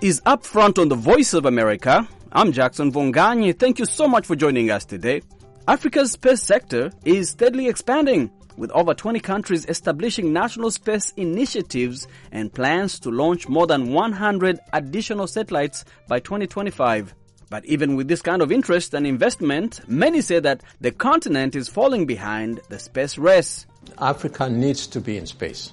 This 0.00 0.16
is 0.16 0.20
Upfront 0.22 0.78
on 0.78 0.88
the 0.88 0.94
Voice 0.94 1.32
of 1.32 1.46
America. 1.46 2.06
I'm 2.30 2.52
Jackson 2.52 2.92
Mvunganyi. 2.92 3.58
Thank 3.58 3.78
you 3.78 3.86
so 3.86 4.06
much 4.06 4.26
for 4.26 4.36
joining 4.36 4.70
us 4.70 4.84
today. 4.84 5.22
Africa's 5.66 6.12
space 6.12 6.42
sector 6.42 6.90
is 7.06 7.30
steadily 7.30 7.66
expanding, 7.66 8.30
with 8.58 8.70
over 8.72 8.92
20 8.92 9.20
countries 9.20 9.64
establishing 9.66 10.34
national 10.34 10.70
space 10.70 11.12
initiatives 11.16 12.08
and 12.30 12.52
plans 12.52 13.00
to 13.00 13.10
launch 13.10 13.48
more 13.48 13.66
than 13.66 13.92
100 13.92 14.58
additional 14.74 15.26
satellites 15.26 15.86
by 16.08 16.18
2025. 16.18 17.14
But 17.48 17.64
even 17.64 17.96
with 17.96 18.08
this 18.08 18.20
kind 18.20 18.42
of 18.42 18.52
interest 18.52 18.92
and 18.92 19.06
investment, 19.06 19.80
many 19.88 20.20
say 20.20 20.40
that 20.40 20.62
the 20.80 20.90
continent 20.90 21.54
is 21.54 21.70
falling 21.70 22.04
behind 22.04 22.60
the 22.68 22.78
space 22.78 23.16
race. 23.16 23.66
Africa 23.98 24.50
needs 24.50 24.86
to 24.88 25.00
be 25.00 25.16
in 25.16 25.26
space. 25.26 25.72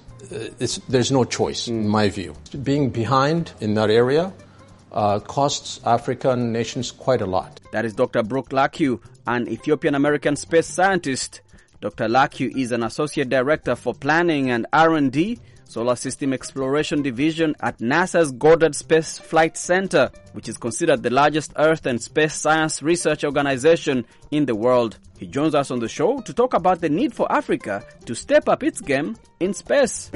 There's 0.88 1.10
no 1.10 1.24
choice, 1.24 1.68
in 1.68 1.88
my 1.88 2.08
view. 2.08 2.34
Being 2.62 2.90
behind 2.90 3.52
in 3.60 3.74
that 3.74 3.90
area 3.90 4.32
uh, 4.92 5.18
costs 5.20 5.80
African 5.84 6.52
nations 6.52 6.90
quite 6.90 7.20
a 7.20 7.26
lot. 7.26 7.60
That 7.72 7.84
is 7.84 7.94
Dr. 7.94 8.22
Brook 8.22 8.52
Lakew, 8.52 9.00
an 9.26 9.48
Ethiopian 9.48 9.94
American 9.94 10.36
space 10.36 10.66
scientist. 10.66 11.40
Dr. 11.80 12.08
Lakew 12.08 12.50
is 12.56 12.72
an 12.72 12.82
associate 12.82 13.28
director 13.28 13.76
for 13.76 13.92
planning 13.92 14.50
and 14.50 14.66
R&D, 14.72 15.38
Solar 15.74 15.96
System 15.96 16.32
Exploration 16.32 17.02
Division 17.02 17.56
at 17.58 17.78
NASA's 17.78 18.30
Goddard 18.30 18.76
Space 18.76 19.18
Flight 19.18 19.56
Center, 19.56 20.08
which 20.32 20.48
is 20.48 20.56
considered 20.56 21.02
the 21.02 21.10
largest 21.10 21.52
Earth 21.56 21.84
and 21.86 22.00
space 22.00 22.32
science 22.32 22.80
research 22.80 23.24
organization 23.24 24.04
in 24.30 24.46
the 24.46 24.54
world. 24.54 25.00
He 25.18 25.26
joins 25.26 25.52
us 25.52 25.72
on 25.72 25.80
the 25.80 25.88
show 25.88 26.20
to 26.20 26.32
talk 26.32 26.54
about 26.54 26.80
the 26.80 26.88
need 26.88 27.12
for 27.12 27.26
Africa 27.32 27.84
to 28.04 28.14
step 28.14 28.48
up 28.48 28.62
its 28.62 28.80
game 28.80 29.16
in 29.40 29.52
space. 29.52 30.12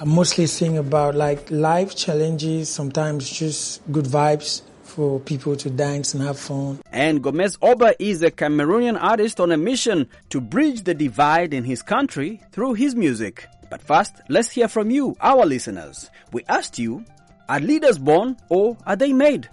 I'm 0.00 0.08
mostly 0.08 0.46
sing 0.46 0.76
about 0.76 1.14
like 1.14 1.48
life 1.52 1.94
challenges, 1.94 2.68
sometimes 2.68 3.30
just 3.30 3.80
good 3.92 4.06
vibes 4.06 4.62
for 4.98 5.20
people 5.20 5.54
to 5.54 5.70
dance 5.70 6.12
and 6.12 6.24
have 6.24 6.36
fun. 6.36 6.80
And 6.90 7.22
Gomez 7.22 7.56
Oba 7.62 7.94
is 8.02 8.20
a 8.24 8.32
Cameroonian 8.32 9.00
artist 9.00 9.38
on 9.38 9.52
a 9.52 9.56
mission 9.56 10.08
to 10.30 10.40
bridge 10.40 10.82
the 10.82 10.92
divide 10.92 11.54
in 11.54 11.62
his 11.62 11.82
country 11.82 12.42
through 12.50 12.74
his 12.74 12.96
music. 12.96 13.46
But 13.70 13.80
first, 13.80 14.16
let's 14.28 14.50
hear 14.50 14.66
from 14.66 14.90
you, 14.90 15.14
our 15.20 15.46
listeners. 15.46 16.10
We 16.32 16.42
asked 16.48 16.80
you, 16.80 17.04
are 17.48 17.60
leaders 17.60 17.96
born 17.96 18.38
or 18.48 18.76
are 18.86 18.96
they 18.96 19.12
made? 19.12 19.48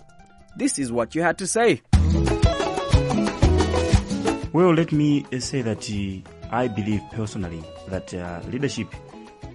This 0.58 0.80
is 0.80 0.92
what 0.92 1.14
you 1.14 1.22
had 1.22 1.38
to 1.38 1.46
say. 1.46 1.84
Well, 4.52 4.74
let 4.74 4.92
me 4.92 5.28
say 5.38 5.62
that 5.62 5.88
uh, 5.92 6.28
I 6.50 6.70
believe 6.70 7.04
personally 7.12 7.64
that 7.90 8.12
uh, 8.16 8.42
leadership 8.50 8.88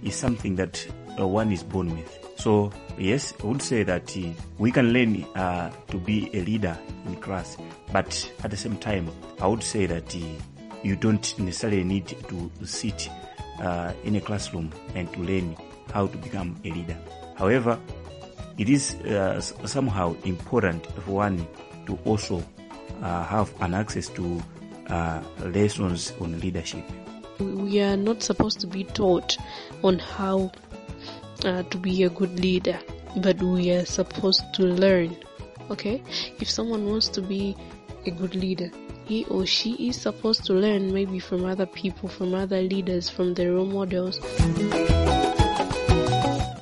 is 0.03 0.15
something 0.15 0.55
that 0.55 0.87
uh, 1.19 1.27
one 1.27 1.51
is 1.51 1.63
born 1.63 1.93
with. 1.93 2.20
So, 2.41 2.71
yes, 2.97 3.35
I 3.43 3.45
would 3.45 3.61
say 3.61 3.83
that 3.83 4.17
uh, 4.17 4.29
we 4.57 4.71
can 4.71 4.93
learn 4.93 5.25
uh, 5.35 5.69
to 5.89 5.97
be 5.99 6.27
a 6.33 6.41
leader 6.41 6.75
in 7.05 7.15
class, 7.17 7.55
but 7.93 8.31
at 8.43 8.49
the 8.49 8.57
same 8.57 8.77
time, 8.77 9.11
I 9.39 9.45
would 9.45 9.61
say 9.61 9.85
that 9.85 10.15
uh, 10.15 10.19
you 10.81 10.95
don't 10.95 11.37
necessarily 11.37 11.83
need 11.83 12.07
to 12.07 12.51
sit 12.65 13.11
uh, 13.61 13.93
in 14.03 14.15
a 14.15 14.21
classroom 14.21 14.71
and 14.95 15.13
to 15.13 15.19
learn 15.19 15.55
how 15.93 16.07
to 16.07 16.17
become 16.17 16.59
a 16.65 16.71
leader. 16.71 16.97
However, 17.35 17.79
it 18.57 18.69
is 18.69 18.95
uh, 18.95 19.39
somehow 19.39 20.15
important 20.23 20.83
for 21.03 21.11
one 21.11 21.47
to 21.85 21.99
also 22.05 22.43
uh, 23.03 23.23
have 23.23 23.53
an 23.61 23.75
access 23.75 24.09
to 24.09 24.41
lessons 25.45 26.13
on 26.19 26.39
leadership. 26.39 26.83
we 27.41 27.81
are 27.81 27.97
not 27.97 28.21
supposed 28.21 28.59
to 28.59 28.67
be 28.67 28.83
taught 28.83 29.37
on 29.83 29.99
how 29.99 30.51
uh, 31.45 31.63
to 31.63 31.77
be 31.77 32.03
a 32.03 32.09
good 32.09 32.39
leader, 32.39 32.79
but 33.17 33.41
we 33.41 33.71
are 33.71 33.85
supposed 33.85 34.43
to 34.55 34.63
learn. 34.63 35.15
Okay? 35.69 36.03
If 36.39 36.49
someone 36.49 36.85
wants 36.85 37.09
to 37.09 37.21
be 37.21 37.55
a 38.05 38.11
good 38.11 38.35
leader, 38.35 38.69
he 39.05 39.25
or 39.25 39.45
she 39.45 39.73
is 39.89 39.99
supposed 39.99 40.45
to 40.45 40.53
learn 40.53 40.93
maybe 40.93 41.19
from 41.19 41.45
other 41.45 41.65
people, 41.65 42.09
from 42.09 42.33
other 42.33 42.61
leaders, 42.61 43.09
from 43.09 43.33
their 43.33 43.53
role 43.53 43.65
models. 43.65 44.19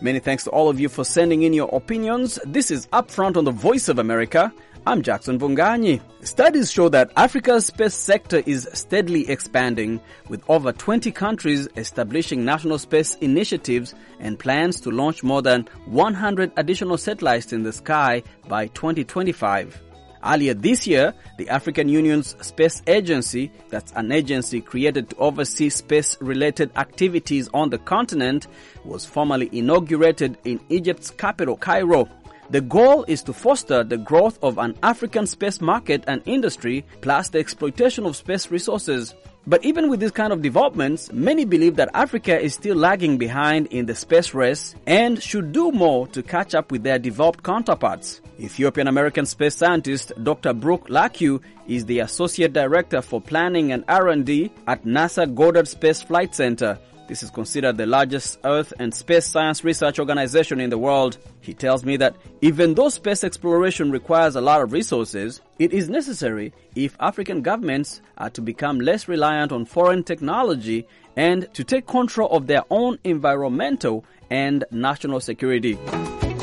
Many 0.02 0.20
thanks 0.20 0.46
to 0.46 0.50
all 0.52 0.70
of 0.70 0.80
you 0.80 0.88
for 0.88 1.04
sending 1.04 1.44
in 1.44 1.54
your 1.54 1.70
opinions. 1.74 2.40
This 2.46 2.72
is 2.72 2.88
Upfront 2.88 3.36
on 3.36 3.44
the 3.44 3.52
Voice 3.52 3.90
of 3.90 4.00
America. 4.00 4.54
I'm 4.88 5.02
Jackson 5.02 5.40
Mvunganyi. 5.40 6.02
Studies 6.26 6.72
show 6.72 6.88
that 6.90 7.12
Africa's 7.18 7.66
space 7.66 7.94
sector 7.94 8.42
is 8.46 8.68
steadily 8.74 9.30
expanding, 9.30 10.00
with 10.30 10.42
over 10.50 10.72
20 10.72 11.12
countries 11.12 11.68
establishing 11.76 12.46
national 12.46 12.80
space 12.80 13.16
initiatives 13.16 13.94
and 14.20 14.40
plans 14.40 14.80
to 14.82 14.90
launch 14.90 15.22
more 15.22 15.42
than 15.42 15.68
100 15.86 16.54
additional 16.56 16.98
satellites 16.98 17.52
in 17.52 17.64
the 17.64 17.74
sky 17.74 18.24
by 18.48 18.68
2025. 18.68 19.82
Earlier 20.22 20.54
this 20.54 20.86
year, 20.86 21.14
the 21.38 21.48
African 21.48 21.88
Union's 21.88 22.36
Space 22.46 22.82
Agency, 22.88 23.52
that's 23.70 23.94
an 23.94 24.12
agency 24.12 24.60
created 24.60 25.10
to 25.10 25.16
oversee 25.18 25.70
space 25.70 26.18
related 26.20 26.72
activities 26.76 27.50
on 27.54 27.70
the 27.70 27.78
continent, 27.78 28.48
was 28.84 29.06
formally 29.06 29.50
inaugurated 29.54 30.38
in 30.44 30.60
Egypt's 30.68 31.10
capital, 31.10 31.56
Cairo. 31.56 32.10
The 32.52 32.62
goal 32.62 33.06
is 33.08 33.22
to 33.24 33.34
foster 33.34 33.84
the 33.84 33.98
growth 33.98 34.40
of 34.42 34.58
an 34.58 34.76
African 34.82 35.28
space 35.28 35.62
market 35.62 36.04
and 36.08 36.24
industry, 36.26 36.84
plus 37.02 37.30
the 37.30 37.38
exploitation 37.38 38.08
of 38.08 38.16
space 38.16 38.50
resources. 38.50 39.14
But 39.46 39.64
even 39.64 39.88
with 39.88 40.00
this 40.00 40.12
kind 40.12 40.34
of 40.34 40.42
developments, 40.42 41.12
many 41.12 41.46
believe 41.46 41.76
that 41.76 41.92
Africa 41.94 42.40
is 42.40 42.56
still 42.56 42.76
lagging 42.76 43.20
behind 43.20 43.68
in 43.68 43.86
the 43.86 43.94
space 43.94 44.34
race 44.34 44.74
and 44.88 45.22
should 45.22 45.52
do 45.52 45.72
more 45.72 46.08
to 46.08 46.24
catch 46.24 46.56
up 46.56 46.72
with 46.72 46.82
their 46.82 46.98
developed 46.98 47.44
counterparts. 47.44 48.20
Ethiopian 48.40 48.88
American 48.88 49.28
space 49.28 49.56
scientist 49.56 50.12
Dr. 50.24 50.54
Brook 50.54 50.88
Lakew 50.90 51.40
is 51.68 51.86
the 51.86 52.00
associate 52.00 52.54
director 52.54 53.02
for 53.02 53.22
planning 53.22 53.72
and 53.72 53.84
R&D 53.88 54.52
at 54.66 54.86
NASA 54.86 55.34
Goddard 55.36 55.68
Space 55.68 56.02
Flight 56.02 56.34
Center. 56.34 56.80
This 57.10 57.24
is 57.24 57.32
considered 57.32 57.76
the 57.76 57.88
largest 57.88 58.38
Earth 58.44 58.72
and 58.78 58.94
space 58.94 59.26
science 59.26 59.64
research 59.64 59.98
organization 59.98 60.60
in 60.60 60.70
the 60.70 60.78
world. 60.78 61.18
He 61.42 61.56
tells 61.56 61.84
me 61.84 61.98
that 61.98 62.16
even 62.42 62.76
though 62.76 62.90
space 62.90 63.24
exploration 63.24 63.90
requires 63.90 64.36
a 64.36 64.42
lot 64.42 64.62
of 64.62 64.72
resources, 64.72 65.42
it 65.58 65.74
is 65.74 65.90
necessary 65.90 66.54
if 66.76 66.96
African 67.00 67.42
governments 67.42 68.02
are 68.20 68.30
to 68.30 68.42
become 68.42 68.80
less 68.80 69.08
reliant 69.08 69.52
on 69.52 69.66
foreign 69.66 70.04
technology 70.04 70.86
and 71.16 71.52
to 71.56 71.64
take 71.64 71.88
control 71.88 72.30
of 72.30 72.46
their 72.46 72.62
own 72.70 73.00
environmental 73.04 74.06
and 74.30 74.64
national 74.70 75.20
security. 75.20 75.80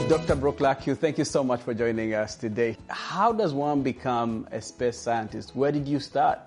Dr. 0.08 0.34
Brook 0.34 0.58
Lakew, 0.58 0.96
thank 0.96 1.16
you 1.16 1.24
so 1.24 1.44
much 1.44 1.60
for 1.60 1.74
joining 1.74 2.14
us 2.14 2.34
today. 2.34 2.76
How 2.88 3.30
does 3.30 3.54
one 3.54 3.84
become 3.84 4.48
a 4.50 4.60
space 4.60 4.98
scientist? 4.98 5.54
Where 5.54 5.70
did 5.70 5.86
you 5.86 6.00
start? 6.00 6.40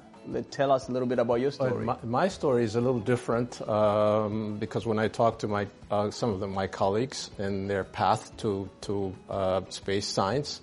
Tell 0.52 0.72
us 0.72 0.90
a 0.90 0.92
little 0.92 1.08
bit 1.08 1.20
about 1.20 1.40
your 1.40 1.52
story. 1.52 1.86
My, 1.86 1.98
my 2.04 2.28
story 2.28 2.64
is 2.64 2.76
a 2.76 2.82
little 2.82 3.00
different 3.00 3.62
um, 3.68 4.58
because 4.58 4.86
when 4.86 5.00
I 5.00 5.08
talk 5.08 5.40
to 5.40 5.48
my 5.48 5.68
uh, 5.90 6.12
some 6.12 6.30
of 6.30 6.40
them, 6.40 6.54
my 6.54 6.68
colleagues 6.68 7.32
in 7.40 7.68
their 7.68 7.84
path 7.84 8.36
to 8.38 8.70
to 8.82 9.16
uh, 9.30 9.62
space 9.70 10.08
science, 10.08 10.62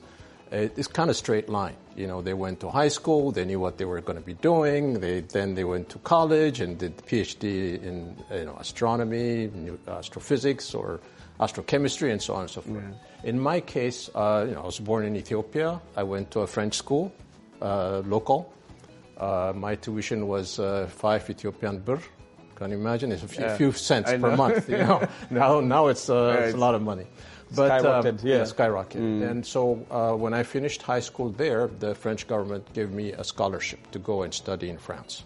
it, 0.50 0.72
it's 0.76 0.88
kind 0.88 1.10
of 1.10 1.16
straight 1.16 1.48
line. 1.48 1.76
You 1.96 2.06
know, 2.06 2.20
they 2.22 2.34
went 2.34 2.60
to 2.60 2.70
high 2.70 2.88
school, 2.88 3.32
they 3.32 3.44
knew 3.44 3.58
what 3.58 3.78
they 3.78 3.84
were 3.86 4.00
going 4.02 4.18
to 4.18 4.24
be 4.24 4.34
doing. 4.34 5.00
They 5.00 5.20
then 5.20 5.54
they 5.54 5.64
went 5.64 5.88
to 5.90 5.98
college 5.98 6.60
and 6.60 6.78
did 6.78 6.96
PhD 6.98 7.82
in 7.82 8.16
you 8.30 8.44
know 8.44 8.56
astronomy, 8.60 9.50
new- 9.52 9.80
astrophysics, 9.88 10.74
or 10.74 11.00
astrochemistry, 11.40 12.12
and 12.12 12.20
so 12.22 12.34
on 12.34 12.42
and 12.42 12.50
so 12.50 12.60
forth. 12.60 12.84
In 13.24 13.40
my 13.40 13.60
case, 13.60 14.10
uh, 14.14 14.44
you 14.48 14.54
know, 14.54 14.62
I 14.62 14.66
was 14.66 14.78
born 14.78 15.04
in 15.04 15.16
Ethiopia. 15.16 15.80
I 15.96 16.02
went 16.04 16.30
to 16.32 16.40
a 16.40 16.46
French 16.46 16.74
school, 16.74 17.12
uh, 17.60 18.02
local. 18.06 18.52
Uh, 19.16 19.52
my 19.54 19.74
tuition 19.76 20.26
was 20.28 20.58
uh, 20.58 20.86
five 20.88 21.28
Ethiopian 21.30 21.78
birr. 21.78 22.00
Can 22.56 22.70
you 22.70 22.76
imagine? 22.78 23.12
It's 23.12 23.22
a 23.22 23.28
few, 23.28 23.44
Yeah. 23.44 23.56
few 23.56 23.72
cents 23.72 24.10
I 24.10 24.18
per 24.18 24.30
know. 24.30 24.36
month. 24.36 24.68
You 24.68 24.78
know, 24.78 25.08
now 25.30 25.60
now 25.60 25.88
it's, 25.88 26.08
uh, 26.08 26.36
it's 26.44 26.54
a 26.54 26.58
lot 26.58 26.74
of 26.74 26.82
money. 26.82 27.06
But 27.54 27.70
um, 27.84 28.02
Skyrocketed, 28.04 28.24
yeah. 28.24 28.40
skyrocketed. 28.42 29.30
And 29.30 29.46
so 29.46 29.86
uh, 29.90 30.14
when 30.14 30.34
I 30.34 30.42
finished 30.42 30.82
high 30.82 31.00
school 31.00 31.30
there, 31.30 31.68
the 31.78 31.94
French 31.94 32.26
government 32.26 32.72
gave 32.72 32.90
me 32.90 33.12
a 33.12 33.22
scholarship 33.22 33.90
to 33.92 33.98
go 33.98 34.22
and 34.22 34.34
study 34.34 34.68
in 34.68 34.78
France. 34.78 35.22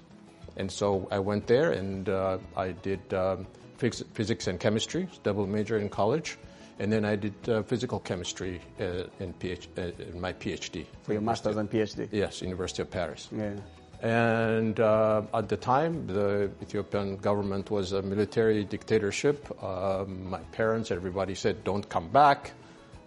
And 0.56 0.70
so 0.70 1.08
I 1.10 1.18
went 1.18 1.46
there 1.46 1.70
and 1.72 2.08
uh, 2.08 2.38
I 2.56 2.72
did 2.72 3.00
um, 3.14 3.46
phys- 3.78 4.04
physics 4.12 4.46
and 4.48 4.60
chemistry, 4.60 5.08
double 5.22 5.46
major 5.46 5.78
in 5.78 5.88
college. 5.88 6.36
And 6.78 6.92
then 6.92 7.04
I 7.04 7.16
did 7.16 7.34
uh, 7.48 7.62
physical 7.62 8.00
chemistry 8.00 8.60
uh, 8.80 9.04
in, 9.20 9.32
PH- 9.34 9.68
uh, 9.78 9.82
in 10.12 10.20
my 10.20 10.32
PhD. 10.34 10.84
for 11.04 11.12
your 11.12 11.22
master's 11.22 11.56
and 11.56 11.70
PhD. 11.70 12.08
Yes, 12.10 12.42
University 12.42 12.82
of 12.82 12.90
Paris. 12.90 13.28
Yeah. 13.32 13.54
And 14.02 14.80
uh, 14.80 15.22
at 15.34 15.48
the 15.48 15.56
time, 15.58 16.06
the 16.06 16.50
Ethiopian 16.62 17.16
government 17.16 17.70
was 17.70 17.92
a 17.92 18.00
military 18.00 18.64
dictatorship. 18.64 19.62
Um, 19.62 20.30
my 20.30 20.40
parents, 20.52 20.90
everybody 20.90 21.34
said, 21.34 21.64
don't 21.64 21.86
come 21.86 22.08
back. 22.08 22.52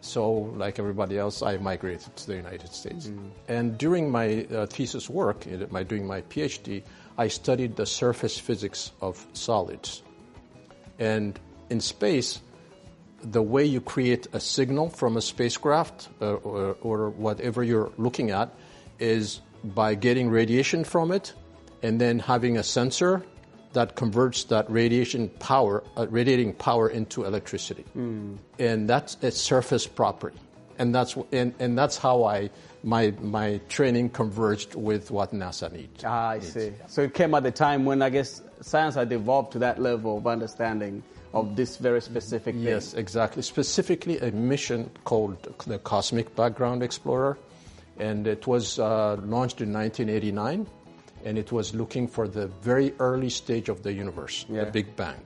So, 0.01 0.31
like 0.31 0.79
everybody 0.79 1.17
else, 1.17 1.41
I 1.41 1.57
migrated 1.57 2.15
to 2.15 2.27
the 2.27 2.35
United 2.35 2.73
States. 2.73 3.09
And 3.47 3.77
during 3.77 4.11
my 4.11 4.45
uh, 4.45 4.65
thesis 4.65 5.09
work, 5.09 5.47
my, 5.71 5.83
doing 5.83 6.05
my 6.05 6.21
PhD, 6.23 6.83
I 7.17 7.29
studied 7.29 7.77
the 7.77 7.85
surface 7.85 8.37
physics 8.37 8.91
of 9.01 9.25
solids. 9.33 10.03
And 10.99 11.39
in 11.69 11.79
space, 11.79 12.41
the 13.23 13.41
way 13.41 13.65
you 13.65 13.79
create 13.81 14.27
a 14.33 14.39
signal 14.39 14.89
from 14.89 15.15
a 15.15 15.21
spacecraft 15.21 16.09
uh, 16.21 16.33
or, 16.33 16.75
or 16.81 17.09
whatever 17.09 17.63
you're 17.63 17.91
looking 17.97 18.31
at 18.31 18.53
is 18.99 19.39
by 19.63 19.95
getting 19.95 20.29
radiation 20.29 20.83
from 20.83 21.11
it 21.11 21.33
and 21.81 21.99
then 21.99 22.19
having 22.19 22.57
a 22.57 22.63
sensor 22.63 23.23
that 23.73 23.95
converts 23.95 24.43
that 24.45 24.69
radiation 24.69 25.29
power, 25.39 25.83
uh, 25.97 26.05
radiating 26.09 26.53
power 26.53 26.89
into 26.89 27.25
electricity. 27.25 27.85
And 28.59 28.87
that's 28.87 29.17
a 29.23 29.31
surface 29.31 29.87
property. 29.87 30.37
And 30.77 30.93
that's, 30.93 31.15
and, 31.31 31.53
and 31.59 31.77
that's 31.77 31.97
how 31.97 32.23
I, 32.23 32.49
my, 32.83 33.13
my 33.21 33.61
training 33.69 34.09
converged 34.09 34.75
with 34.75 35.11
what 35.11 35.33
NASA 35.33 35.71
needs. 35.71 36.03
Ah, 36.03 36.29
I 36.29 36.39
see. 36.39 36.73
So 36.87 37.03
it 37.03 37.13
came 37.13 37.33
at 37.33 37.43
the 37.43 37.51
time 37.51 37.85
when 37.85 38.01
I 38.01 38.09
guess 38.09 38.41
science 38.61 38.95
had 38.95 39.11
evolved 39.11 39.53
to 39.53 39.59
that 39.59 39.79
level 39.79 40.17
of 40.17 40.27
understanding 40.27 41.03
of 41.33 41.55
this 41.55 41.77
very 41.77 42.01
specific 42.01 42.53
thing. 42.55 42.63
Yes, 42.63 42.93
exactly. 42.93 43.41
Specifically, 43.41 44.19
a 44.19 44.31
mission 44.31 44.89
called 45.03 45.37
the 45.65 45.79
Cosmic 45.79 46.35
Background 46.35 46.83
Explorer, 46.83 47.37
and 47.99 48.27
it 48.27 48.47
was 48.47 48.79
uh, 48.79 49.15
launched 49.23 49.61
in 49.61 49.71
1989, 49.73 50.67
and 51.25 51.37
it 51.37 51.51
was 51.51 51.73
looking 51.73 52.07
for 52.07 52.27
the 52.27 52.47
very 52.61 52.93
early 52.99 53.29
stage 53.29 53.69
of 53.69 53.83
the 53.83 53.93
universe, 53.93 54.45
Yeah. 54.49 54.65
the 54.65 54.71
Big 54.71 54.95
Bang. 54.95 55.21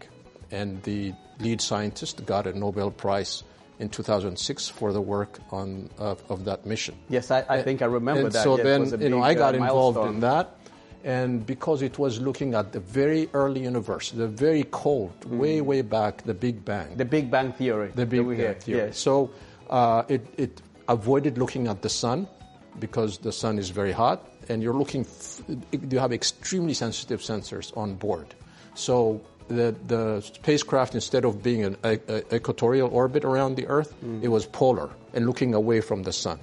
And 0.52 0.82
the 0.84 1.14
lead 1.40 1.62
scientist 1.62 2.26
got 2.26 2.48
a 2.48 2.58
Nobel 2.58 2.92
Prize 2.92 3.44
in 3.80 3.90
2006 3.90 4.70
for 4.70 4.92
the 4.94 5.02
work 5.02 5.40
on 5.52 5.90
of, 5.98 6.24
of 6.30 6.46
that 6.46 6.66
mission. 6.66 6.96
Yes, 7.10 7.30
I, 7.32 7.46
I 7.50 7.62
think 7.62 7.82
I 7.82 7.86
remember 7.86 8.22
And 8.26 8.32
that. 8.32 8.44
So 8.44 8.56
it 8.56 8.64
then, 8.64 9.02
you 9.02 9.10
know, 9.10 9.22
I 9.22 9.34
got 9.34 9.54
uh, 9.54 9.58
involved 9.58 10.00
in 10.10 10.20
that, 10.22 10.56
and 11.04 11.46
because 11.46 11.82
it 11.84 12.00
was 12.00 12.20
looking 12.20 12.54
at 12.56 12.72
the 12.72 12.80
very 12.80 13.30
early 13.34 13.62
universe, 13.64 14.12
the 14.12 14.28
very 14.28 14.64
cold, 14.72 15.14
way 15.26 15.62
way 15.62 15.82
back, 15.84 16.24
the 16.24 16.34
Big 16.34 16.66
Bang, 16.66 16.88
Mm. 16.94 16.98
The 16.98 17.06
Big 17.06 17.30
Bang 17.30 17.54
Theory. 17.54 17.92
the 17.94 18.06
Big 18.06 18.26
Bang 18.26 18.36
hear. 18.36 18.54
theory. 18.56 18.88
Yes. 18.88 18.98
So 19.00 19.30
uh, 19.70 20.04
it 20.08 20.26
it 20.38 20.62
avoided 20.88 21.38
looking 21.38 21.68
at 21.68 21.82
the 21.82 21.90
sun 21.90 22.28
because 22.80 23.20
the 23.20 23.32
sun 23.32 23.58
is 23.60 23.70
very 23.70 23.92
hot, 23.92 24.26
and 24.50 24.62
you're 24.64 24.74
looking. 24.74 25.02
F- 25.02 25.42
you 25.92 26.00
have 26.00 26.14
extremely 26.14 26.74
sensitive 26.74 27.22
sensors 27.22 27.76
on 27.78 27.96
board, 27.96 28.28
so. 28.76 29.22
The, 29.50 29.74
the 29.88 30.20
spacecraft, 30.20 30.94
instead 30.94 31.24
of 31.24 31.42
being 31.42 31.64
an 31.64 31.78
a, 31.82 31.98
a 32.10 32.36
equatorial 32.36 32.90
orbit 32.92 33.24
around 33.24 33.56
the 33.56 33.66
Earth, 33.68 33.94
Mm. 34.04 34.22
it 34.22 34.28
was 34.28 34.46
polar 34.46 34.90
and 35.14 35.26
looking 35.26 35.54
away 35.56 35.80
from 35.80 36.04
the 36.04 36.12
sun. 36.12 36.38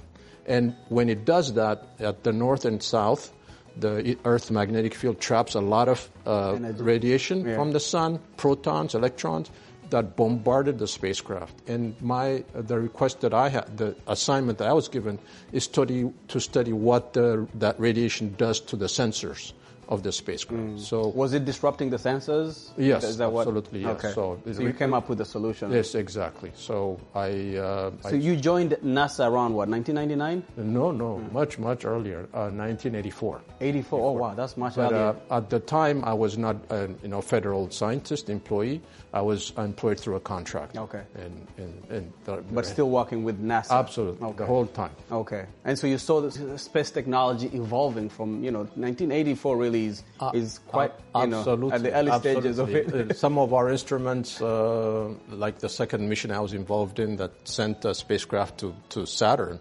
And 0.47 0.73
when 0.89 1.07
it 1.07 1.23
does 1.23 1.53
that 1.53 1.83
at 1.99 2.23
the 2.23 2.33
north 2.33 2.65
and 2.65 2.81
south, 2.81 3.31
the 3.77 4.17
Earth's 4.25 4.49
magnetic 4.49 4.95
field 4.95 5.19
traps 5.21 5.53
a 5.53 5.61
lot 5.61 5.87
of 5.87 6.09
uh, 6.25 6.57
radiation 6.79 7.45
Yeah. 7.45 7.53
from 7.55 7.73
the 7.73 7.79
sun, 7.79 8.17
protons, 8.37 8.95
electrons, 8.95 9.51
that 9.89 10.15
bombarded 10.15 10.79
the 10.79 10.87
spacecraft. 10.87 11.53
And 11.67 11.95
my 12.01 12.43
the 12.53 12.79
request 12.79 13.21
that 13.21 13.33
I 13.33 13.49
had, 13.49 13.77
the 13.77 13.95
assignment 14.07 14.57
that 14.59 14.67
I 14.67 14.73
was 14.73 14.87
given, 14.87 15.19
is 15.51 15.63
study 15.63 16.11
to 16.29 16.39
study 16.39 16.73
what 16.73 17.13
the, 17.13 17.47
that 17.55 17.79
radiation 17.79 18.35
does 18.37 18.59
to 18.61 18.75
the 18.75 18.85
sensors 18.87 19.53
of 19.87 20.01
the 20.01 20.11
spacecraft. 20.11 20.79
So 20.79 21.09
Was 21.09 21.33
it 21.33 21.45
disrupting 21.45 21.91
the 21.91 21.97
sensors? 21.97 22.69
Yes, 22.75 23.03
Is 23.03 23.17
that 23.19 23.31
what- 23.31 23.41
absolutely, 23.41 23.81
yes. 23.81 23.99
Okay. 24.03 24.13
So 24.13 24.39
So, 24.51 24.61
you 24.63 24.73
came 24.73 24.95
up 24.95 25.07
with 25.09 25.21
a 25.21 25.25
solution. 25.25 25.71
yes, 25.71 25.93
exactly. 25.93 26.51
So 26.55 26.99
I, 27.13 27.57
uh, 27.57 27.91
So 28.01 28.09
I 28.09 28.13
you 28.13 28.35
joined 28.35 28.71
NASA 28.83 29.29
around 29.29 29.53
what, 29.53 29.69
1999? 29.69 30.41
no 30.57 30.89
no 30.89 31.19
much 31.31 31.59
much 31.59 31.85
earlier, 31.85 32.21
uh, 32.33 32.49
1984. 32.49 33.41
84. 33.61 33.99
Oh 34.01 34.11
wow, 34.13 34.33
that's 34.33 34.57
much 34.57 34.75
But 34.75 34.91
earlier. 34.91 35.15
uh, 35.29 35.37
at 35.37 35.51
the 35.51 35.59
time, 35.59 36.03
I 36.03 36.13
was 36.13 36.35
not 36.35 36.55
a 36.71 36.89
you 37.03 37.09
know 37.09 37.21
federal 37.21 37.69
scientist 37.69 38.27
employee. 38.31 38.81
I 39.15 39.21
was 39.21 39.53
employed 39.57 39.97
through 39.97 40.17
a 40.17 40.19
contract. 40.19 40.77
Okay. 40.77 41.01
And 41.15 41.47
and, 41.57 41.73
and 41.89 42.13
the, 42.25 42.43
but 42.51 42.65
still 42.65 42.89
working 42.89 43.23
with 43.23 43.41
NASA. 43.41 43.71
absolutely 43.71 44.27
Okay. 44.27 44.37
the 44.39 44.45
whole 44.45 44.65
time. 44.67 44.91
Okay. 45.09 45.45
And 45.63 45.79
so 45.79 45.87
you 45.87 45.97
saw 45.97 46.19
the 46.19 46.57
space 46.59 46.91
technology 46.91 47.47
evolving 47.53 48.09
from, 48.09 48.43
you 48.43 48.51
know, 48.51 48.63
1984 48.75 49.55
really 49.55 49.85
is, 49.85 50.03
is 50.33 50.59
quite, 50.67 50.91
you 51.15 51.27
know, 51.27 51.39
absolutely, 51.39 51.71
at 51.71 51.83
the 51.83 51.93
early 51.93 52.19
stages 52.19 52.59
of 52.59 52.75
it. 52.75 52.85
Uh, 52.95 53.13
Some 53.13 53.37
of 53.37 53.53
our 53.53 53.71
instruments, 53.71 54.41
uh, 54.41 55.09
like 55.29 55.59
the 55.59 55.69
second 55.69 56.07
mission 56.09 56.29
I 56.31 56.39
was 56.39 56.53
involved 56.53 56.99
in 56.99 57.15
that 57.15 57.31
sent 57.47 57.85
a 57.85 57.93
spacecraft 57.93 58.59
to, 58.59 58.75
to 58.89 59.05
Saturn, 59.05 59.59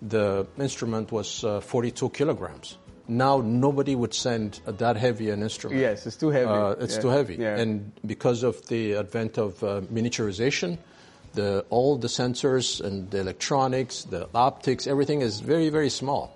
the 0.00 0.46
instrument 0.58 1.12
was 1.12 1.44
uh, 1.44 1.60
42 1.60 2.08
kilograms. 2.10 2.78
Now 3.06 3.40
nobody 3.40 3.94
would 3.94 4.14
send 4.14 4.60
that 4.66 4.96
heavy 4.96 5.30
an 5.30 5.42
instrument. 5.42 5.80
Yes, 5.80 6.06
it's 6.06 6.16
too 6.16 6.30
heavy. 6.30 6.46
Uh, 6.50 6.70
it's 6.80 6.94
Yeah. 6.96 7.00
too 7.02 7.08
heavy, 7.08 7.36
Yeah. 7.36 7.58
and 7.58 7.92
because 8.06 8.42
of 8.42 8.66
the 8.68 8.96
advent 8.96 9.36
of 9.38 9.62
uh, 9.62 9.82
miniaturization, 9.92 10.78
the 11.34 11.64
all 11.68 11.96
the 11.98 12.08
sensors 12.08 12.80
and 12.80 13.10
the 13.10 13.18
electronics, 13.20 14.04
the 14.04 14.28
optics, 14.34 14.86
everything 14.86 15.20
is 15.20 15.40
very 15.40 15.68
very 15.68 15.90
small. 15.90 16.30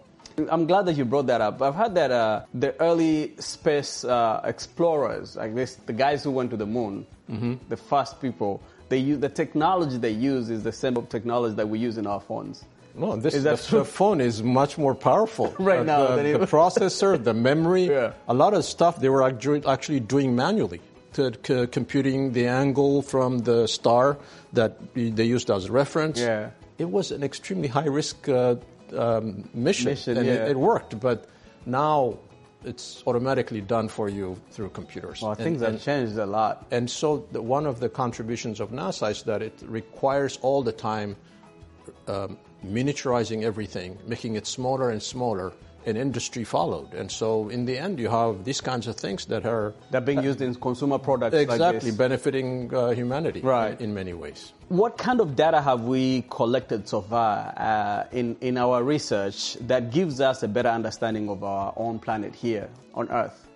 I'm 0.50 0.66
glad 0.66 0.86
that 0.86 0.96
you 0.96 1.04
brought 1.04 1.26
that 1.28 1.40
up. 1.40 1.60
I've 1.62 1.74
heard 1.74 1.94
that 1.96 2.12
uh, 2.12 2.42
the 2.54 2.78
early 2.80 3.32
space 3.40 4.04
uh, 4.04 4.40
explorers, 4.44 5.34
like 5.36 5.54
this, 5.54 5.74
the 5.86 5.92
guys 5.92 6.22
who 6.22 6.30
went 6.30 6.50
to 6.50 6.56
the 6.56 6.66
moon, 6.66 7.06
Mm-hmm. 7.28 7.54
the 7.68 7.76
first 7.76 8.22
people, 8.22 8.62
they 8.88 8.96
use 8.98 9.18
the 9.20 9.28
technology 9.28 9.98
they 9.98 10.12
use 10.12 10.48
is 10.48 10.62
the 10.62 10.72
same 10.72 10.94
technology 11.08 11.54
that 11.56 11.68
we 11.68 11.78
use 11.78 11.98
in 11.98 12.06
our 12.06 12.20
phones. 12.20 12.64
No, 12.94 13.16
this 13.16 13.34
Is 13.34 13.44
that 13.44 13.58
the, 13.58 13.68
true? 13.68 13.84
phone 13.84 14.20
is 14.20 14.42
much 14.42 14.76
more 14.78 14.94
powerful 14.94 15.54
Right 15.58 15.80
Uh, 15.80 15.84
now 15.84 16.06
The, 16.16 16.22
than 16.22 16.40
the 16.40 16.46
processor, 16.46 17.22
the 17.22 17.34
memory, 17.34 17.84
Yeah. 17.90 18.12
a 18.26 18.34
lot 18.34 18.54
of 18.54 18.64
stuff 18.64 18.98
they 19.00 19.08
were 19.08 19.22
actually 19.22 20.00
doing 20.00 20.34
manually, 20.34 20.80
to, 21.12 21.32
c- 21.46 21.66
computing 21.68 22.32
the 22.32 22.46
angle 22.48 23.02
from 23.02 23.38
the 23.40 23.66
star 23.68 24.18
that 24.52 24.72
they 24.94 25.24
used 25.24 25.50
as 25.50 25.70
reference. 25.70 26.18
Yeah. 26.20 26.50
it 26.78 26.88
was 26.90 27.10
an 27.12 27.22
extremely 27.22 27.68
high 27.68 27.86
risk 27.86 28.28
uh, 28.28 28.56
um, 28.96 29.48
mission, 29.54 29.90
Mission, 29.90 30.16
and 30.16 30.26
yeah. 30.26 30.34
it, 30.46 30.50
it 30.52 30.56
worked. 30.58 30.98
But 31.00 31.26
now 31.66 32.18
it's 32.64 33.02
automatically 33.06 33.60
done 33.60 33.88
for 33.88 34.08
you 34.08 34.36
through 34.50 34.70
computers. 34.70 35.22
Well, 35.22 35.34
things 35.34 35.62
and- 35.62 35.74
have 35.74 35.82
changed 35.82 36.16
a 36.18 36.26
lot. 36.26 36.66
and 36.70 36.90
so 36.90 37.26
the, 37.32 37.40
one 37.42 37.66
of 37.66 37.78
the 37.80 37.88
contributions 37.88 38.58
of 38.60 38.70
NASA 38.70 39.10
is 39.10 39.22
that 39.24 39.42
it 39.42 39.54
requires 39.66 40.38
all 40.42 40.62
the 40.62 40.72
time 40.72 41.14
um, 42.08 42.36
miniaturizing 42.64 43.42
everything, 43.42 43.98
making 44.06 44.34
it 44.36 44.46
smaller 44.46 44.90
and 44.90 45.02
smaller, 45.02 45.52
and 45.86 45.96
industry 45.96 46.44
followed. 46.44 46.92
And 46.92 47.10
so 47.10 47.48
in 47.48 47.64
the 47.64 47.78
end, 47.78 47.98
you 47.98 48.08
have 48.10 48.44
these 48.44 48.60
kinds 48.60 48.86
of 48.88 48.96
things 48.96 49.24
that 49.26 49.46
are 49.46 49.72
They're 49.90 50.00
being 50.02 50.22
used 50.22 50.42
in 50.42 50.54
consumer 50.56 50.98
products 50.98 51.34
like 51.34 51.48
exactly 51.48 51.90
this. 51.90 51.96
benefiting 51.98 52.74
uh, 52.74 52.90
humanity 52.90 53.40
Right. 53.40 53.80
in 53.80 53.94
many 53.94 54.12
ways. 54.12 54.52
What 54.68 54.98
kind 54.98 55.20
of 55.20 55.34
data 55.36 55.62
have 55.62 55.82
we 55.84 56.26
collected 56.30 56.88
so 56.88 57.00
far 57.00 57.54
uh, 57.56 58.04
in, 58.12 58.36
in 58.42 58.58
our 58.58 58.82
research 58.82 59.54
that 59.66 59.90
gives 59.90 60.20
us 60.20 60.42
a 60.42 60.48
better 60.48 60.68
understanding 60.68 61.30
of 61.30 61.42
our 61.42 61.72
own 61.76 61.98
planet 62.00 62.34
here 62.34 62.68
on 62.94 63.08
Earth? 63.10 63.46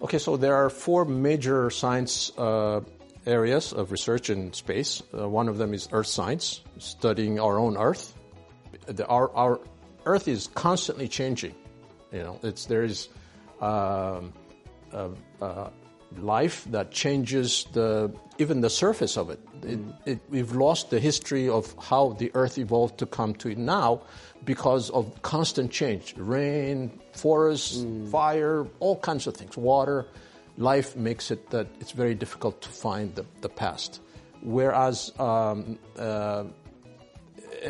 Okay, 0.00 0.18
so 0.18 0.36
there 0.36 0.54
are 0.54 0.70
four 0.70 1.04
major 1.04 1.68
science 1.68 2.32
uh, 2.38 2.80
areas 3.26 3.72
of 3.72 3.92
research 3.92 4.30
in 4.30 4.52
space. 4.54 5.02
Uh, 5.12 5.28
one 5.28 5.48
of 5.48 5.58
them 5.58 5.74
is 5.74 5.88
Earth 5.92 6.06
science, 6.06 6.62
studying 6.78 7.38
our 7.38 7.58
own 7.58 7.76
Earth. 7.76 8.14
The, 8.86 9.06
our, 9.06 9.30
our 9.34 9.60
Earth 10.04 10.28
is 10.28 10.48
constantly 10.54 11.08
changing. 11.08 11.54
You 12.12 12.22
know, 12.22 12.38
it's 12.42 12.66
there 12.66 12.84
is 12.84 13.08
um, 13.60 14.32
uh, 14.92 15.08
uh, 15.40 15.70
life 16.18 16.64
that 16.70 16.90
changes 16.90 17.66
the 17.72 18.12
even 18.38 18.60
the 18.60 18.70
surface 18.70 19.16
of 19.16 19.30
it. 19.30 19.40
It, 19.62 19.78
it. 20.04 20.20
We've 20.28 20.52
lost 20.52 20.90
the 20.90 21.00
history 21.00 21.48
of 21.48 21.74
how 21.78 22.16
the 22.18 22.30
Earth 22.34 22.58
evolved 22.58 22.98
to 22.98 23.06
come 23.06 23.34
to 23.36 23.48
it 23.48 23.58
now 23.58 24.02
because 24.44 24.90
of 24.90 25.22
constant 25.22 25.70
change. 25.70 26.14
Rain, 26.16 27.00
forests, 27.12 27.84
fire, 28.10 28.66
all 28.80 28.98
kinds 28.98 29.26
of 29.26 29.36
things. 29.36 29.56
Water, 29.56 30.06
life 30.58 30.96
makes 30.96 31.30
it 31.30 31.50
that 31.50 31.68
it's 31.80 31.92
very 31.92 32.14
difficult 32.14 32.60
to 32.62 32.68
find 32.68 33.14
the, 33.14 33.24
the 33.40 33.48
past. 33.48 34.00
Whereas 34.42 35.12
um, 35.20 35.78
uh, 35.96 36.44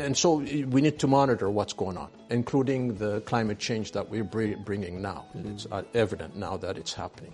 and 0.03 0.17
so 0.17 0.35
we 0.35 0.81
need 0.81 0.99
to 0.99 1.07
monitor 1.07 1.49
what's 1.49 1.73
going 1.73 1.97
on, 1.97 2.09
including 2.29 2.95
the 2.95 3.21
climate 3.21 3.59
change 3.59 3.93
that 3.93 4.09
we're 4.09 4.23
bringing 4.23 5.01
now. 5.01 5.25
It's 5.33 5.65
uh, 5.71 5.83
evident 5.93 6.35
now 6.35 6.57
that 6.57 6.77
it's 6.77 6.93
happening. 6.93 7.33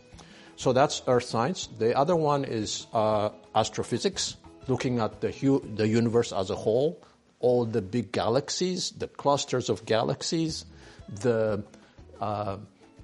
So 0.56 0.74
that's 0.74 1.02
Earth 1.08 1.24
science. 1.24 1.68
The 1.78 1.98
other 1.98 2.16
one 2.16 2.44
is 2.44 2.88
uh, 2.94 3.30
astrophysics, 3.56 4.36
looking 4.68 5.00
at 5.00 5.22
the, 5.22 5.32
hu- 5.32 5.66
the 5.76 5.88
universe 5.88 6.32
as 6.32 6.50
a 6.50 6.56
whole, 6.56 7.02
all 7.40 7.66
the 7.66 7.82
big 7.82 8.12
galaxies, 8.12 8.92
the 8.92 9.08
clusters 9.08 9.70
of 9.70 9.86
galaxies, 9.86 10.66
the, 11.22 11.64
uh, 12.20 12.58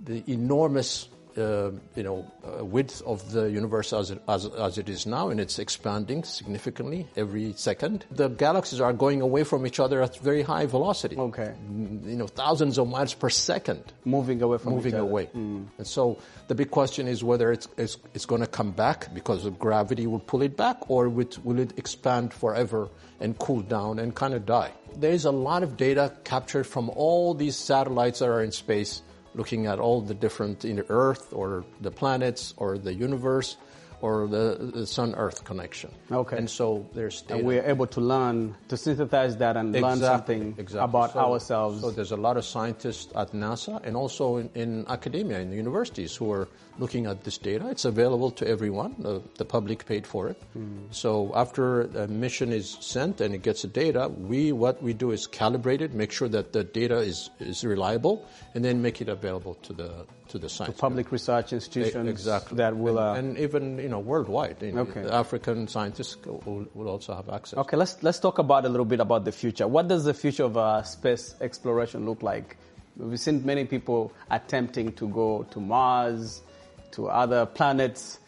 the 0.03 0.24
enormous 0.29 1.07
you 1.35 2.03
know, 2.03 2.25
uh, 2.43 2.63
width 2.63 3.01
of 3.05 3.31
the 3.31 3.49
universe 3.51 3.91
as 3.93 4.11
it, 4.11 4.21
as, 4.27 4.45
as 4.45 4.77
it 4.77 4.89
is 4.89 5.05
now, 5.05 5.29
and 5.29 5.39
it's 5.39 5.59
expanding 5.59 6.23
significantly 6.23 7.07
every 7.15 7.53
second. 7.57 8.05
The 8.11 8.29
galaxies 8.29 8.79
are 8.81 8.93
going 8.93 9.21
away 9.21 9.43
from 9.43 9.65
each 9.67 9.79
other 9.79 10.01
at 10.01 10.17
very 10.19 10.41
high 10.43 10.65
velocity. 10.65 11.17
Okay. 11.17 11.53
Mm, 11.69 12.07
You 12.07 12.15
know, 12.15 12.27
thousands 12.27 12.77
of 12.77 12.87
miles 12.87 13.13
per 13.13 13.29
second 13.29 13.93
Moving 14.05 14.41
away 14.41 14.57
from 14.57 14.73
moving 14.73 14.93
each 14.93 14.95
other. 14.95 15.03
away. 15.03 15.29
And 15.33 15.67
so 15.83 16.17
the 16.47 16.55
big 16.55 16.71
question 16.71 17.07
is 17.07 17.23
whether 17.23 17.51
it's, 17.51 17.67
it's, 17.77 17.97
it's 18.13 18.25
going 18.25 18.41
to 18.41 18.47
come 18.47 18.71
back 18.71 19.13
because 19.13 19.45
of 19.45 19.59
gravity 19.59 20.07
will 20.07 20.19
pull 20.19 20.41
it 20.41 20.55
back, 20.55 20.89
or 20.89 21.09
with, 21.09 21.43
will 21.43 21.59
it 21.59 21.77
expand 21.77 22.33
forever 22.33 22.89
and 23.19 23.37
cool 23.39 23.61
down 23.61 23.99
and 23.99 24.15
kind 24.15 24.33
of 24.33 24.45
die? 24.45 24.71
There 24.97 25.11
is 25.11 25.25
a 25.25 25.31
lot 25.31 25.63
of 25.63 25.75
data 25.75 26.13
captured 26.23 26.63
from 26.65 26.89
all 26.89 27.33
these 27.33 27.57
satellites 27.57 28.19
that 28.19 28.29
are 28.29 28.41
in 28.41 28.51
space, 28.53 29.01
looking 29.35 29.67
at 29.67 29.79
all 29.79 30.01
the 30.01 30.13
different 30.13 30.65
in 30.65 30.77
the 30.77 30.85
Earth 30.89 31.33
or 31.33 31.65
the 31.81 31.91
planets 31.91 32.53
or 32.57 32.77
the 32.77 32.93
universe 32.93 33.57
or 34.01 34.27
the, 34.27 34.71
the 34.73 34.85
Sun-Earth 34.85 35.43
connection. 35.45 35.91
Okay. 36.11 36.37
And 36.37 36.49
so 36.49 36.87
there's 36.93 37.21
data. 37.21 37.35
And 37.35 37.47
we're 37.47 37.63
able 37.63 37.87
to 37.87 38.01
learn, 38.01 38.55
to 38.67 38.77
synthesize 38.77 39.37
that 39.37 39.57
and 39.57 39.71
learn 39.71 39.99
something 39.99 40.55
exactly. 40.57 40.79
about 40.79 41.13
So- 41.13 41.19
ourselves. 41.19 41.81
So 41.81 41.91
there's 41.91 42.11
a 42.11 42.17
lot 42.17 42.37
of 42.37 42.45
scientists 42.45 43.11
at 43.15 43.31
NASA 43.31 43.81
and 43.83 43.95
also 43.95 44.37
in, 44.37 44.49
in 44.53 44.85
academia, 44.87 45.39
in 45.39 45.49
the 45.49 45.55
universities, 45.55 46.15
who 46.15 46.31
are 46.31 46.47
looking 46.77 47.05
at 47.05 47.24
this 47.24 47.38
data. 47.38 47.70
It's 47.70 47.86
available 47.86 48.32
to 48.32 48.48
everyone. 48.48 48.96
The, 49.00 49.22
the 49.38 49.46
public 49.46 49.86
paid 49.86 50.05
for 50.05 50.27
it. 50.29 50.41
Hmm. 50.53 50.86
So 50.91 51.32
after 51.36 51.82
a 51.82 52.08
mission 52.08 52.51
is 52.51 52.77
sent 52.82 53.22
and 53.22 53.34
it 53.34 53.44
gets 53.44 53.62
the 53.62 53.67
data, 53.70 54.10
we 54.10 54.51
what 54.51 54.82
we 54.84 54.94
do 54.94 55.12
is 55.12 55.27
calibrate 55.27 55.82
it, 55.82 55.94
make 55.94 56.12
sure 56.12 56.27
that 56.29 56.53
the 56.53 56.63
data 56.63 56.98
is, 56.98 57.29
is 57.39 57.63
reliable, 57.63 58.25
and 58.53 58.63
then 58.65 58.82
make 58.82 59.01
it 59.01 59.10
available 59.10 59.55
to 59.63 59.74
the 59.74 60.05
to 60.29 60.39
the 60.39 60.50
science. 60.50 60.75
Public 60.79 61.12
research 61.12 61.53
institutions 61.53 62.08
E- 62.08 62.10
exactly 62.10 62.58
that 62.58 62.75
will. 62.75 62.98
and, 62.98 63.15
Uh, 63.15 63.20
and 63.20 63.38
even 63.38 63.77
you 63.77 63.88
know 63.89 64.00
worldwide. 64.00 64.58
You 64.62 64.72
know, 64.72 64.82
Okay. 64.82 65.05
African 65.08 65.67
scientists 65.67 66.17
will, 66.25 66.65
will 66.74 66.89
also 66.89 67.13
have 67.15 67.29
access. 67.29 67.60
Okay, 67.60 67.77
let's 67.77 68.01
let's 68.03 68.20
talk 68.20 68.39
about 68.39 68.65
a 68.65 68.70
little 68.70 68.86
bit 68.86 69.00
about 69.00 69.24
the 69.24 69.32
future. 69.32 69.67
What 69.67 69.88
does 69.88 70.03
the 70.03 70.13
future 70.13 70.44
of 70.46 70.58
uh, 70.58 70.82
space 70.84 71.36
exploration 71.41 72.05
look 72.05 72.24
like? 72.24 72.58
We've 72.98 73.20
seen 73.20 73.46
many 73.46 73.65
people 73.65 74.13
attempting 74.32 74.94
to 74.94 75.08
go 75.10 75.44
to 75.51 75.60
Mars, 75.60 76.41
to 76.95 77.07
other 77.07 77.45
planets. 77.45 78.19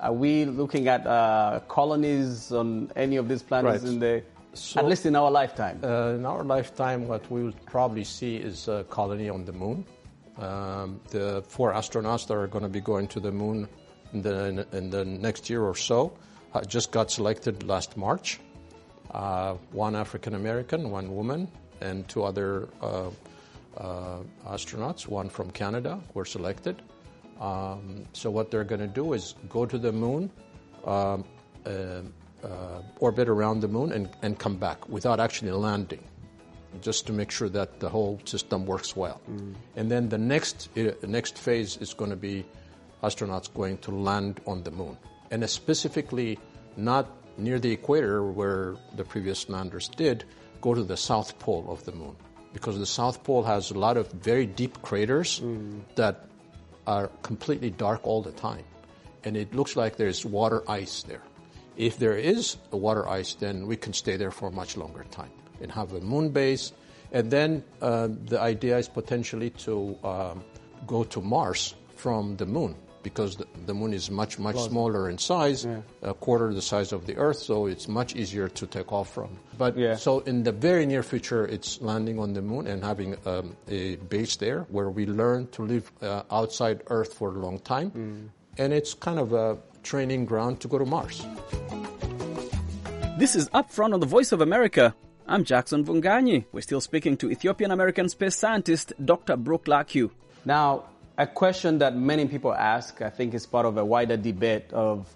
Are 0.00 0.12
we 0.12 0.44
looking 0.44 0.88
at 0.88 1.06
uh, 1.06 1.60
colonies 1.68 2.52
on 2.52 2.90
any 2.96 3.16
of 3.16 3.28
these 3.28 3.42
planets 3.42 3.82
Right. 3.82 3.92
in 3.92 3.98
the, 3.98 4.22
So- 4.54 4.80
at 4.80 4.86
least 4.86 5.06
in 5.06 5.16
our 5.16 5.30
lifetime? 5.30 5.80
Uh, 5.82 6.14
in 6.14 6.24
our 6.24 6.44
lifetime, 6.44 7.08
what 7.08 7.28
we 7.30 7.42
will 7.42 7.54
probably 7.66 8.04
see 8.04 8.36
is 8.36 8.68
a 8.68 8.84
colony 8.88 9.28
on 9.28 9.44
the 9.44 9.52
moon. 9.52 9.84
Um, 10.38 11.00
the 11.10 11.42
four 11.48 11.72
astronauts 11.72 12.26
that 12.28 12.34
are 12.34 12.46
going 12.46 12.62
to 12.62 12.68
be 12.70 12.80
going 12.80 13.06
to 13.08 13.20
the 13.20 13.32
moon 13.32 13.68
in 14.12 14.22
the, 14.22 14.66
in 14.72 14.90
the 14.90 15.04
next 15.04 15.50
year 15.50 15.62
or 15.62 15.74
so 15.74 16.12
uh, 16.54 16.62
just 16.62 16.90
got 16.92 17.10
selected 17.10 17.64
last 17.64 17.96
March. 17.96 18.40
Uh, 19.10 19.54
one 19.72 19.94
African 19.94 20.34
American, 20.34 20.90
one 20.90 21.14
woman, 21.14 21.48
and 21.80 22.08
two 22.08 22.22
other 22.22 22.68
uh, 22.80 23.10
uh, 23.76 24.18
astronauts, 24.46 25.06
one 25.06 25.28
from 25.28 25.50
Canada, 25.50 26.00
were 26.14 26.24
selected. 26.24 26.80
Um, 27.40 28.04
so 28.12 28.30
what 28.30 28.50
they're 28.50 28.64
going 28.64 28.80
to 28.80 28.86
do 28.86 29.12
is 29.12 29.34
go 29.48 29.66
to 29.66 29.78
the 29.78 29.92
moon, 29.92 30.30
um, 30.84 31.24
uh, 31.66 32.02
uh, 32.44 32.82
orbit 33.00 33.28
around 33.28 33.60
the 33.60 33.68
moon, 33.68 33.92
and, 33.92 34.08
and 34.22 34.38
come 34.38 34.56
back 34.56 34.88
without 34.88 35.20
actually 35.20 35.52
landing, 35.52 36.02
just 36.80 37.06
to 37.06 37.12
make 37.12 37.30
sure 37.30 37.48
that 37.48 37.80
the 37.80 37.88
whole 37.88 38.20
system 38.24 38.66
works 38.66 38.96
well. 38.96 39.20
And 39.76 39.90
then 39.90 40.08
the 40.08 40.18
next 40.18 40.68
uh, 40.76 40.92
next 41.06 41.38
phase 41.38 41.76
is 41.78 41.94
going 41.94 42.10
to 42.10 42.16
be 42.16 42.44
astronauts 43.02 43.52
going 43.52 43.78
to 43.78 43.90
land 43.90 44.40
on 44.46 44.62
the 44.62 44.70
moon, 44.70 44.96
and 45.30 45.48
specifically 45.48 46.38
not 46.76 47.10
near 47.38 47.58
the 47.58 47.72
equator 47.72 48.22
where 48.22 48.76
the 48.94 49.04
previous 49.04 49.48
landers 49.48 49.88
did, 49.88 50.24
go 50.60 50.74
to 50.74 50.82
the 50.84 50.96
south 50.96 51.38
pole 51.38 51.66
of 51.68 51.84
the 51.84 51.92
moon. 51.92 52.14
Because 52.52 52.78
the 52.78 52.86
south 52.86 53.24
pole 53.24 53.42
has 53.42 53.70
a 53.70 53.78
lot 53.78 53.96
of 53.96 54.12
very 54.12 54.44
deep 54.46 54.82
craters 54.82 55.40
that 55.94 56.26
are 56.86 57.08
completely 57.22 57.70
dark 57.70 58.00
all 58.04 58.22
the 58.22 58.32
time. 58.32 58.64
And 59.24 59.36
it 59.36 59.54
looks 59.54 59.76
like 59.76 59.96
there's 59.96 60.24
water 60.24 60.62
ice 60.68 61.02
there. 61.04 61.22
If 61.76 61.98
there 61.98 62.16
is 62.16 62.56
a 62.70 62.76
water 62.76 63.08
ice, 63.08 63.34
then 63.34 63.66
we 63.66 63.76
can 63.76 63.92
stay 63.92 64.16
there 64.16 64.30
for 64.30 64.48
a 64.48 64.52
much 64.52 64.76
longer 64.76 65.04
time 65.10 65.30
and 65.60 65.70
have 65.72 65.92
a 65.92 66.00
moon 66.00 66.30
base. 66.30 66.72
And 67.12 67.30
then 67.30 67.64
uh, 67.80 68.08
the 68.26 68.40
idea 68.40 68.78
is 68.78 68.88
potentially 68.88 69.50
to 69.64 69.96
um, 70.02 70.44
go 70.86 71.04
to 71.04 71.20
Mars 71.20 71.74
from 71.96 72.36
the 72.36 72.46
moon 72.46 72.74
because 73.02 73.36
the, 73.36 73.46
the 73.66 73.74
moon 73.74 73.92
is 73.92 74.10
much, 74.10 74.38
much 74.38 74.58
smaller 74.58 75.08
in 75.10 75.18
size, 75.18 75.66
a 76.02 76.14
quarter 76.14 76.52
the 76.54 76.62
size 76.62 76.92
of 76.92 77.06
the 77.06 77.16
Earth, 77.16 77.38
so 77.38 77.66
it's 77.66 77.88
much 77.88 78.14
easier 78.16 78.48
to 78.48 78.66
take 78.66 78.92
off 78.92 79.10
from. 79.12 79.30
But 79.58 79.76
Yeah. 79.76 79.96
so 79.96 80.20
in 80.20 80.42
the 80.42 80.52
very 80.52 80.86
near 80.86 81.02
future, 81.02 81.46
it's 81.46 81.80
landing 81.80 82.18
on 82.18 82.32
the 82.32 82.42
moon 82.42 82.66
and 82.66 82.82
having 82.84 83.16
um, 83.26 83.56
a 83.68 83.96
base 83.96 84.36
there 84.36 84.66
where 84.70 84.90
we 84.90 85.06
learn 85.06 85.48
to 85.52 85.62
live 85.62 85.90
uh, 86.02 86.22
outside 86.30 86.82
Earth 86.88 87.14
for 87.14 87.28
a 87.30 87.38
long 87.38 87.58
time. 87.60 88.30
And 88.58 88.72
it's 88.72 88.94
kind 88.94 89.18
of 89.18 89.32
a 89.32 89.58
training 89.82 90.26
ground 90.26 90.60
to 90.60 90.68
go 90.68 90.78
to 90.78 90.84
Mars. 90.86 91.24
This 93.18 93.36
is 93.36 93.48
Upfront 93.50 93.94
on 93.94 94.00
the 94.00 94.06
Voice 94.06 94.32
of 94.32 94.40
America. 94.40 94.94
I'm 95.28 95.44
Jackson 95.44 95.84
Mvunganyi. 95.84 96.44
We're 96.52 96.60
still 96.62 96.80
speaking 96.80 97.16
to 97.18 97.30
Ethiopian 97.30 97.70
American 97.70 98.08
space 98.08 98.34
scientist 98.36 98.92
Dr. 99.02 99.36
Brook 99.36 99.66
Lakew. 99.68 100.10
Now, 100.44 100.84
a 101.18 101.26
question 101.26 101.78
that 101.78 101.96
many 101.96 102.26
people 102.26 102.54
ask, 102.54 103.02
I 103.02 103.10
think 103.10 103.34
is 103.34 103.46
part 103.46 103.66
of 103.66 103.76
a 103.76 103.84
wider 103.84 104.16
debate 104.16 104.72
of 104.72 105.14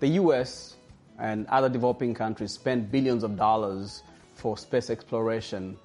the 0.00 0.08
US 0.08 0.76
and 1.18 1.46
other 1.46 1.68
developing 1.68 2.14
countries 2.14 2.52
spend 2.52 2.92
billions 2.92 3.24
of 3.24 3.36
dollars 3.36 4.02
for 4.34 4.56
space 4.56 4.90
exploration. 4.90 5.76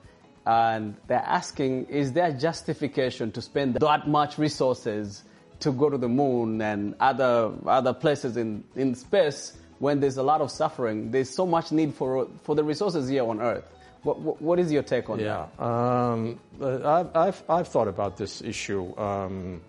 And 0.45 0.95
they're 1.07 1.17
asking, 1.25 1.85
is 1.85 2.13
there 2.13 2.31
justification 2.33 3.31
to 3.31 3.41
spend 3.41 3.75
that 3.75 4.07
much 4.07 4.37
resources 4.37 5.23
to 5.61 5.71
go 5.71 5.89
to 5.89 5.97
the 5.97 6.09
moon 6.09 6.61
and 6.61 6.95
other, 6.99 7.53
other 7.65 7.93
places 7.93 8.35
in, 8.35 8.63
in 8.75 8.93
space 8.95 9.57
when 9.79 10.01
there's 10.01 10.17
a 10.17 10.23
lot 10.23 10.41
of 10.41 10.51
suffering? 10.51 11.11
There's 11.11 11.29
so 11.29 11.45
much 11.45 11.71
need 11.71 11.93
for, 11.93 12.27
for 12.43 12.55
the 12.55 12.63
resources 12.63 13.07
here 13.07 13.25
on 13.25 13.41
Earth. 13.41 13.63
What, 14.03 14.19
what, 14.19 14.41
what 14.41 14.59
is 14.59 14.71
your 14.71 14.83
take 14.83 15.09
on 15.09 15.19
Yeah, 15.19 15.47
that? 15.57 15.63
um, 15.65 16.39
I've, 16.61 17.15
I've, 17.15 17.43
I've 17.49 17.67
thought 17.67 17.87
about 17.87 18.17
this 18.17 18.41
issue. 18.41 18.95
Um, 18.97 19.61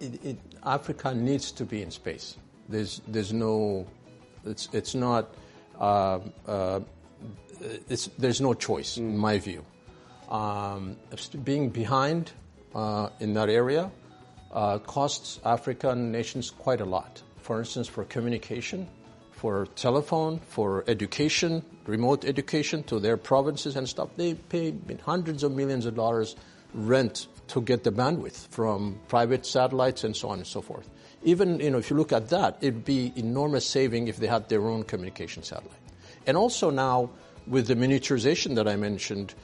it, 0.00 0.24
it, 0.24 0.38
Africa 0.64 1.14
needs 1.14 1.52
to 1.52 1.64
be 1.64 1.82
in 1.82 1.90
space. 1.90 2.36
There's, 2.68 3.00
there's 3.06 3.32
no, 3.32 3.86
it's, 4.44 4.68
it's 4.72 4.94
not, 4.94 5.34
uh, 5.78 6.20
uh, 6.46 6.80
it's, 7.88 8.08
there's 8.18 8.40
no 8.40 8.54
choice, 8.54 8.96
in 8.96 9.16
my 9.16 9.38
view. 9.38 9.64
Um, 10.30 10.96
being 11.44 11.70
behind 11.70 12.32
uh, 12.74 13.10
in 13.20 13.34
that 13.34 13.48
area 13.48 13.90
uh, 14.52 14.78
costs 14.78 15.40
African 15.44 16.10
nations 16.10 16.50
quite 16.50 16.80
a 16.80 16.84
lot. 16.84 17.22
For 17.42 17.60
instance, 17.60 17.86
for 17.86 18.04
communication, 18.04 18.88
for 19.36 19.66
telephone, 19.76 20.40
for 20.48 20.82
education, 20.88 21.62
remote 21.86 22.24
education 22.24 22.82
to 22.84 22.98
their 22.98 23.16
provinces 23.16 23.76
and 23.76 23.88
stuff, 23.88 24.08
they 24.16 24.34
pay 24.34 24.74
hundreds 25.04 25.42
of 25.44 25.52
millions 25.52 25.86
of 25.86 25.94
dollars 25.94 26.34
rent 26.74 27.28
to 27.48 27.60
get 27.60 27.84
the 27.84 27.92
bandwidth 27.92 28.48
from 28.48 28.98
private 29.08 29.46
satellites 29.46 30.04
and 30.04 30.16
so 30.16 30.30
on 30.30 30.38
and 30.38 30.46
so 30.46 30.60
forth. 30.60 30.88
Even 31.22 31.60
you 31.60 31.70
know, 31.70 31.78
if 31.78 31.90
you 31.90 31.96
look 31.96 32.12
at 32.12 32.30
that, 32.30 32.56
it'd 32.60 32.84
be 32.84 33.12
enormous 33.16 33.66
saving 33.66 34.08
if 34.08 34.16
they 34.16 34.26
had 34.26 34.48
their 34.48 34.66
own 34.66 34.82
communication 34.84 35.42
satellite. 35.42 35.78
And 36.26 36.36
also 36.36 36.70
now 36.70 37.10
with 37.46 37.68
the 37.68 37.74
miniaturization 37.76 38.56
that 38.56 38.66
I 38.66 38.76
mentioned, 38.76 39.34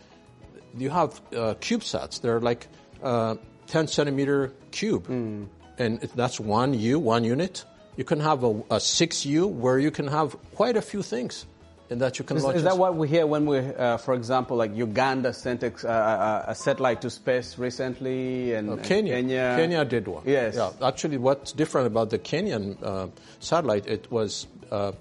you 0.77 0.91
have 0.91 1.21
uh, 1.33 1.55
CubeSats. 1.61 2.21
They're 2.21 2.41
like 2.41 2.67
uh, 3.03 3.37
10 3.67 3.89
centimeter 3.89 4.53
cube, 4.71 5.07
Hmm. 5.07 5.45
and 5.79 6.01
that's 6.17 6.41
one 6.41 6.75
U, 6.75 6.99
one 6.99 7.25
unit. 7.25 7.65
You 7.97 8.05
can 8.05 8.21
have 8.21 8.43
a, 8.43 8.49
a 8.71 8.79
6U 8.81 9.51
where 9.51 9.79
you 9.79 9.91
can 9.91 10.09
have 10.09 10.37
quite 10.55 10.77
a 10.77 10.83
few 10.83 11.03
things, 11.03 11.45
and 11.91 12.01
that 12.01 12.19
you 12.19 12.25
can 12.25 12.39
Is, 12.39 12.45
launch. 12.45 12.57
is 12.57 12.63
that 12.65 12.79
what 12.79 12.95
we 12.97 13.07
hear 13.07 13.27
when 13.27 13.45
we, 13.45 13.59
uh, 13.59 13.99
for 13.99 14.15
example, 14.15 14.57
like 14.57 14.75
Uganda 14.75 15.33
sent 15.35 15.63
a, 15.63 15.73
uh, 15.87 16.45
a 16.49 16.55
satellite 16.55 17.03
to 17.03 17.11
space 17.11 17.59
recently, 17.59 18.55
and 18.55 18.71
Uh, 18.71 18.73
and 18.75 18.83
Kenya. 18.83 19.15
Kenya, 19.17 19.55
Kenya 19.59 19.85
did 19.85 20.09
one. 20.09 20.23
Yes. 20.25 20.55
Yeah. 20.57 20.71
Actually, 20.81 21.19
what's 21.19 21.53
different 21.53 21.87
about 21.87 22.09
the 22.09 22.19
Kenyan 22.19 22.79
uh, 22.83 23.09
satellite? 23.41 23.87
It 23.87 24.11
was 24.11 24.47
uh, 24.71 24.93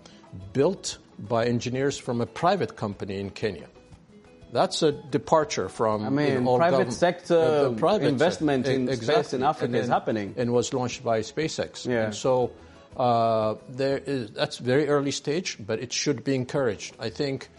built 0.52 0.98
by 1.18 1.46
engineers 1.46 1.98
from 1.98 2.20
a 2.20 2.26
private 2.26 2.76
company 2.76 3.20
in 3.22 3.30
Kenya. 3.30 3.68
That's 4.52 4.84
a 4.84 4.92
departure 4.92 5.70
from 5.70 6.04
I 6.04 6.10
mean, 6.10 6.44
private 6.44 6.60
government- 6.72 6.94
sector 6.94 7.40
uh, 7.40 7.80
private 7.80 8.08
investment 8.08 8.66
sector. 8.66 8.82
in 8.82 8.90
E- 8.90 8.96
space 8.98 9.32
in 9.34 9.44
Africa 9.44 9.66
And 9.66 9.76
is 9.78 9.88
happening. 9.88 10.34
and 10.36 10.52
was 10.52 10.74
launched 10.74 11.06
by 11.06 11.22
SpaceX. 11.22 11.86
Yeah. 11.88 12.04
And 12.06 12.14
so 12.14 12.52
uh, 13.02 13.56
there 13.68 13.98
is 13.98 14.30
that's 14.30 14.60
very 14.60 14.88
early 14.88 15.10
stage, 15.10 15.58
but 15.60 15.80
it 15.80 15.92
should 15.92 16.24
be 16.24 16.36
encouraged. 16.36 16.96
I 17.00 17.10
think 17.10 17.50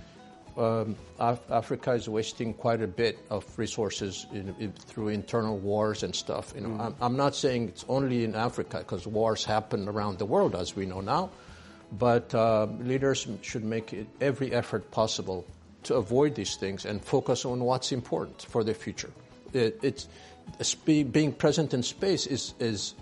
um, 0.56 0.94
Af- 1.18 1.50
Africa 1.50 1.92
is 1.94 2.08
wasting 2.08 2.54
quite 2.54 2.80
a 2.80 2.86
bit 2.86 3.18
of 3.28 3.42
resources 3.58 4.26
in, 4.32 4.54
in, 4.60 4.70
through 4.70 5.08
internal 5.08 5.58
wars 5.58 6.04
and 6.04 6.14
stuff. 6.14 6.52
You 6.54 6.60
know, 6.60 6.80
I'm, 6.80 6.94
I'm 7.00 7.16
not 7.16 7.34
saying 7.34 7.68
it's 7.68 7.84
only 7.88 8.22
in 8.22 8.36
Africa 8.36 8.78
because 8.78 9.04
wars 9.04 9.44
happen 9.44 9.88
around 9.88 10.18
the 10.20 10.26
world, 10.26 10.54
as 10.54 10.76
we 10.76 10.86
know 10.86 11.00
now. 11.00 11.30
But 11.90 12.32
uh, 12.34 12.68
leaders 12.78 13.26
should 13.42 13.64
make 13.64 13.92
it, 13.92 14.06
every 14.20 14.52
effort 14.52 14.92
possible 14.92 15.44
to 15.82 15.96
avoid 15.96 16.36
these 16.36 16.54
things 16.54 16.86
and 16.86 17.02
focus 17.02 17.44
on 17.44 17.64
what's 17.64 17.90
important 17.90 18.42
for 18.42 18.62
the 18.62 18.74
future. 18.74 19.10
It, 19.52 19.80
it's 19.82 20.06
being 20.84 21.32
present 21.32 21.74
in 21.74 21.82
space 21.82 22.26
is 22.26 22.54
is 22.60 22.94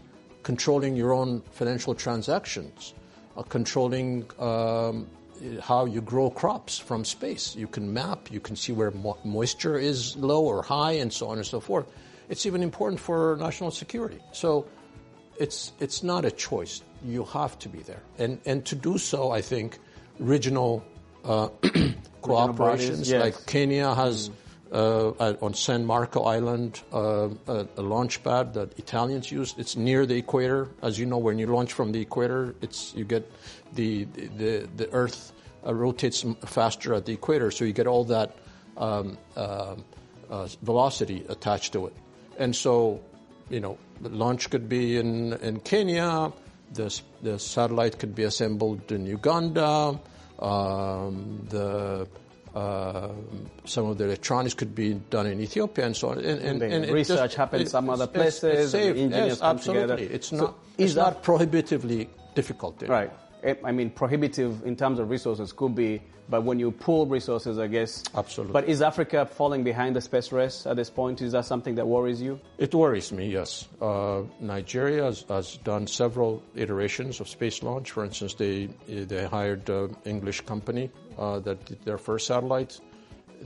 controlling 0.42 0.96
your 0.96 1.12
own 1.12 1.42
financial 1.52 1.94
transactions, 1.94 2.94
uh, 3.36 3.42
controlling 3.42 4.26
um, 4.38 5.06
how 5.60 5.86
you 5.86 6.00
grow 6.00 6.30
crops 6.30 6.78
from 6.78 7.04
space. 7.04 7.56
You 7.56 7.66
can 7.66 7.92
map, 7.92 8.30
you 8.30 8.40
can 8.40 8.56
see 8.56 8.72
where 8.72 8.90
mo- 8.90 9.18
moisture 9.24 9.78
is 9.78 10.16
low 10.16 10.44
or 10.44 10.62
high, 10.62 10.92
and 10.92 11.12
so 11.12 11.28
on 11.28 11.38
and 11.38 11.46
so 11.46 11.60
forth. 11.60 11.86
It's 12.28 12.46
even 12.46 12.62
important 12.62 13.00
for 13.00 13.36
national 13.40 13.70
security. 13.70 14.20
So 14.32 14.66
it's 15.38 15.72
it's 15.80 16.02
not 16.02 16.24
a 16.24 16.30
choice. 16.30 16.82
You 17.04 17.24
have 17.24 17.58
to 17.60 17.68
be 17.68 17.80
there, 17.80 18.02
and 18.18 18.38
and 18.44 18.64
to 18.66 18.76
do 18.76 18.98
so, 18.98 19.30
I 19.30 19.40
think 19.40 19.78
regional 20.18 20.84
uh, 21.24 21.48
cooperations 22.22 23.10
yes. 23.10 23.20
like 23.20 23.46
Kenya 23.46 23.94
has. 23.94 24.30
Uh, 24.72 25.34
on 25.42 25.52
San 25.52 25.84
Marco 25.84 26.22
Island, 26.22 26.80
uh, 26.92 27.28
a, 27.48 27.66
a 27.76 27.82
launch 27.82 28.22
pad 28.22 28.54
that 28.54 28.78
Italians 28.78 29.32
use. 29.32 29.52
It's 29.58 29.74
near 29.74 30.06
the 30.06 30.14
equator. 30.14 30.68
As 30.80 30.96
you 30.96 31.06
know, 31.06 31.18
when 31.18 31.40
you 31.40 31.48
launch 31.48 31.72
from 31.72 31.90
the 31.90 32.00
equator, 32.00 32.54
it's 32.60 32.94
you 32.94 33.04
get 33.04 33.28
the 33.72 34.04
the 34.36 34.68
the 34.76 34.88
Earth 34.92 35.32
uh, 35.66 35.74
rotates 35.74 36.24
faster 36.46 36.94
at 36.94 37.04
the 37.04 37.12
equator, 37.12 37.50
so 37.50 37.64
you 37.64 37.72
get 37.72 37.88
all 37.88 38.04
that 38.04 38.36
um, 38.76 39.18
uh, 39.36 39.74
uh, 40.30 40.48
velocity 40.62 41.24
attached 41.28 41.72
to 41.72 41.86
it. 41.86 41.94
And 42.38 42.54
so, 42.54 43.00
you 43.48 43.58
know, 43.58 43.76
the 44.00 44.10
launch 44.10 44.50
could 44.50 44.68
be 44.68 44.98
in 44.98 45.32
in 45.42 45.58
Kenya. 45.58 46.32
The 46.74 47.00
the 47.22 47.40
satellite 47.40 47.98
could 47.98 48.14
be 48.14 48.22
assembled 48.22 48.92
in 48.92 49.04
Uganda. 49.04 49.98
Um, 50.38 51.44
the 51.50 52.06
uh, 52.54 53.08
some 53.64 53.86
of 53.86 53.98
the 53.98 54.04
electronics 54.04 54.54
could 54.54 54.74
be 54.74 54.94
done 55.10 55.26
in 55.26 55.40
Ethiopia 55.40 55.86
and 55.86 55.96
so 55.96 56.10
on. 56.10 56.18
And, 56.18 56.40
and, 56.40 56.60
The 56.60 56.66
and 56.66 56.90
research 56.90 57.18
just- 57.18 57.34
happens 57.36 57.62
it- 57.62 57.70
some 57.70 57.88
other 57.90 58.04
it's- 58.04 58.26
it's 58.26 58.40
places, 58.40 58.74
and 58.74 58.82
safe. 58.82 58.96
engineers 58.96 59.26
yes, 59.28 59.38
come 59.40 59.56
absolutely. 59.56 59.96
together. 59.96 60.14
It's 60.14 60.28
So 60.28 60.36
not. 60.36 60.54
is 60.78 60.84
it's 60.86 60.94
that- 60.94 61.00
not 61.02 61.22
prohibitively 61.22 62.08
difficult. 62.34 62.82
Right. 62.88 63.10
I- 63.44 63.56
I 63.64 63.72
mean, 63.72 63.90
prohibitive 63.90 64.64
in 64.66 64.76
terms 64.76 64.98
of 64.98 65.10
resources 65.10 65.52
could 65.52 65.74
be, 65.74 66.02
but 66.28 66.44
when 66.44 66.58
you 66.60 66.70
pool 66.70 67.06
resources, 67.06 67.58
I 67.58 67.66
guess. 67.66 68.04
Absolutely. 68.14 68.52
But 68.52 68.68
is 68.68 68.82
Africa 68.82 69.26
falling 69.26 69.64
behind 69.64 69.96
the 69.96 70.00
space 70.00 70.30
race 70.32 70.66
at 70.66 70.76
this 70.76 70.90
point? 70.90 71.20
Is 71.22 71.32
that 71.32 71.44
something 71.44 71.74
that 71.74 71.86
worries 71.86 72.22
you? 72.22 72.38
It 72.58 72.74
worries 72.74 73.10
me, 73.12 73.28
yes. 73.30 73.68
Uh, 73.80 74.22
Nigeria 74.40 75.04
has, 75.04 75.24
has 75.28 75.56
done 75.58 75.86
several 75.86 76.42
iterations 76.54 77.20
of 77.20 77.28
space 77.28 77.62
launch. 77.62 77.90
For 77.90 78.04
instance, 78.04 78.34
they 78.34 78.68
they 78.86 79.26
hired 79.26 79.68
an 79.68 79.96
English 80.04 80.42
company 80.42 80.90
uh, 81.18 81.40
that 81.40 81.64
did 81.64 81.84
their 81.84 81.98
first 81.98 82.26
satellite. 82.26 82.78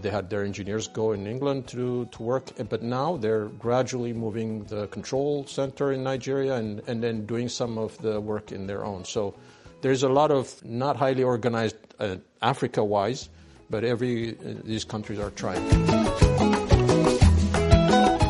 They 0.03 0.11
had 0.11 0.29
their 0.29 0.43
engineers 0.43 0.89
go 0.89 1.13
in 1.13 1.25
England 1.29 1.69
to, 1.69 2.07
to 2.07 2.23
work, 2.23 2.51
but 2.69 2.83
now 2.83 3.17
they're 3.17 3.47
gradually 3.47 4.13
moving 4.13 4.65
the 4.65 4.89
control 4.89 5.47
center 5.47 5.93
in 5.93 6.03
Nigeria 6.03 6.57
and, 6.57 6.83
and 6.89 7.01
then 7.01 7.27
doing 7.27 7.49
some 7.49 7.79
of 7.79 7.97
the 8.03 8.21
work 8.21 8.51
in 8.51 8.67
their 8.67 8.85
own. 8.85 9.05
So 9.05 9.37
there's 9.81 10.03
a 10.03 10.09
lot 10.09 10.31
of 10.31 10.65
not 10.65 10.97
highly 10.97 11.23
organized 11.23 11.77
uh, 11.99 12.17
Africa-wise, 12.43 13.29
but 13.71 13.85
every 13.85 14.31
uh, 14.31 14.55
these 14.65 14.85
countries 14.85 15.19
are 15.19 15.31
trying. 15.31 15.63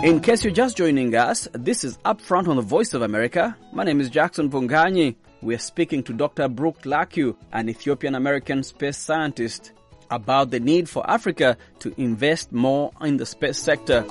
In 0.05 0.21
case 0.21 0.45
you're 0.45 0.53
just 0.53 0.77
joining 0.77 1.15
us, 1.15 1.49
this 1.53 1.83
is 1.83 1.97
Upfront 2.05 2.47
on 2.49 2.57
the 2.57 2.63
Voice 2.63 2.93
of 2.93 3.01
America. 3.01 3.57
My 3.73 3.85
name 3.85 4.01
is 4.01 4.11
Jackson 4.11 4.51
Mvunganyi. 4.51 5.15
We're 5.41 5.59
speaking 5.59 6.03
to 6.05 6.13
Dr. 6.13 6.49
Brook 6.49 6.85
Lakew, 6.85 7.37
an 7.53 7.69
Ethiopian 7.71 8.15
American 8.15 8.63
space 8.63 8.99
scientist, 8.99 9.73
about 10.11 10.51
the 10.51 10.61
need 10.61 10.89
for 10.89 11.09
Africa 11.09 11.57
to 11.81 11.95
invest 11.97 12.53
more 12.53 12.93
in 13.01 13.17
the 13.17 13.27
space 13.27 13.59
sector. 13.59 14.05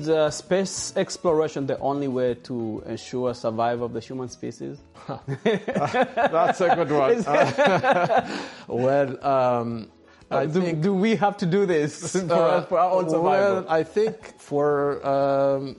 Is 0.00 0.08
uh, 0.08 0.30
space 0.30 0.96
exploration 0.96 1.66
the 1.66 1.78
only 1.78 2.08
way 2.08 2.34
to 2.48 2.82
ensure 2.86 3.34
survival 3.34 3.84
of 3.86 3.92
the 3.92 4.00
human 4.00 4.30
species? 4.30 4.78
That's 5.44 6.60
a 6.62 6.74
good 6.74 6.90
one. 6.90 7.22
well, 8.68 9.26
um, 9.26 9.90
I 10.30 10.46
do, 10.46 10.72
do 10.72 10.94
we 10.94 11.16
have 11.16 11.36
to 11.38 11.46
do 11.46 11.66
this 11.66 12.12
for, 12.16 12.32
Uh, 12.32 12.62
for 12.62 12.78
our 12.78 12.90
own 12.92 13.10
survival? 13.10 13.54
Well, 13.54 13.66
I 13.68 13.82
think 13.82 14.38
for 14.38 15.06
um, 15.06 15.76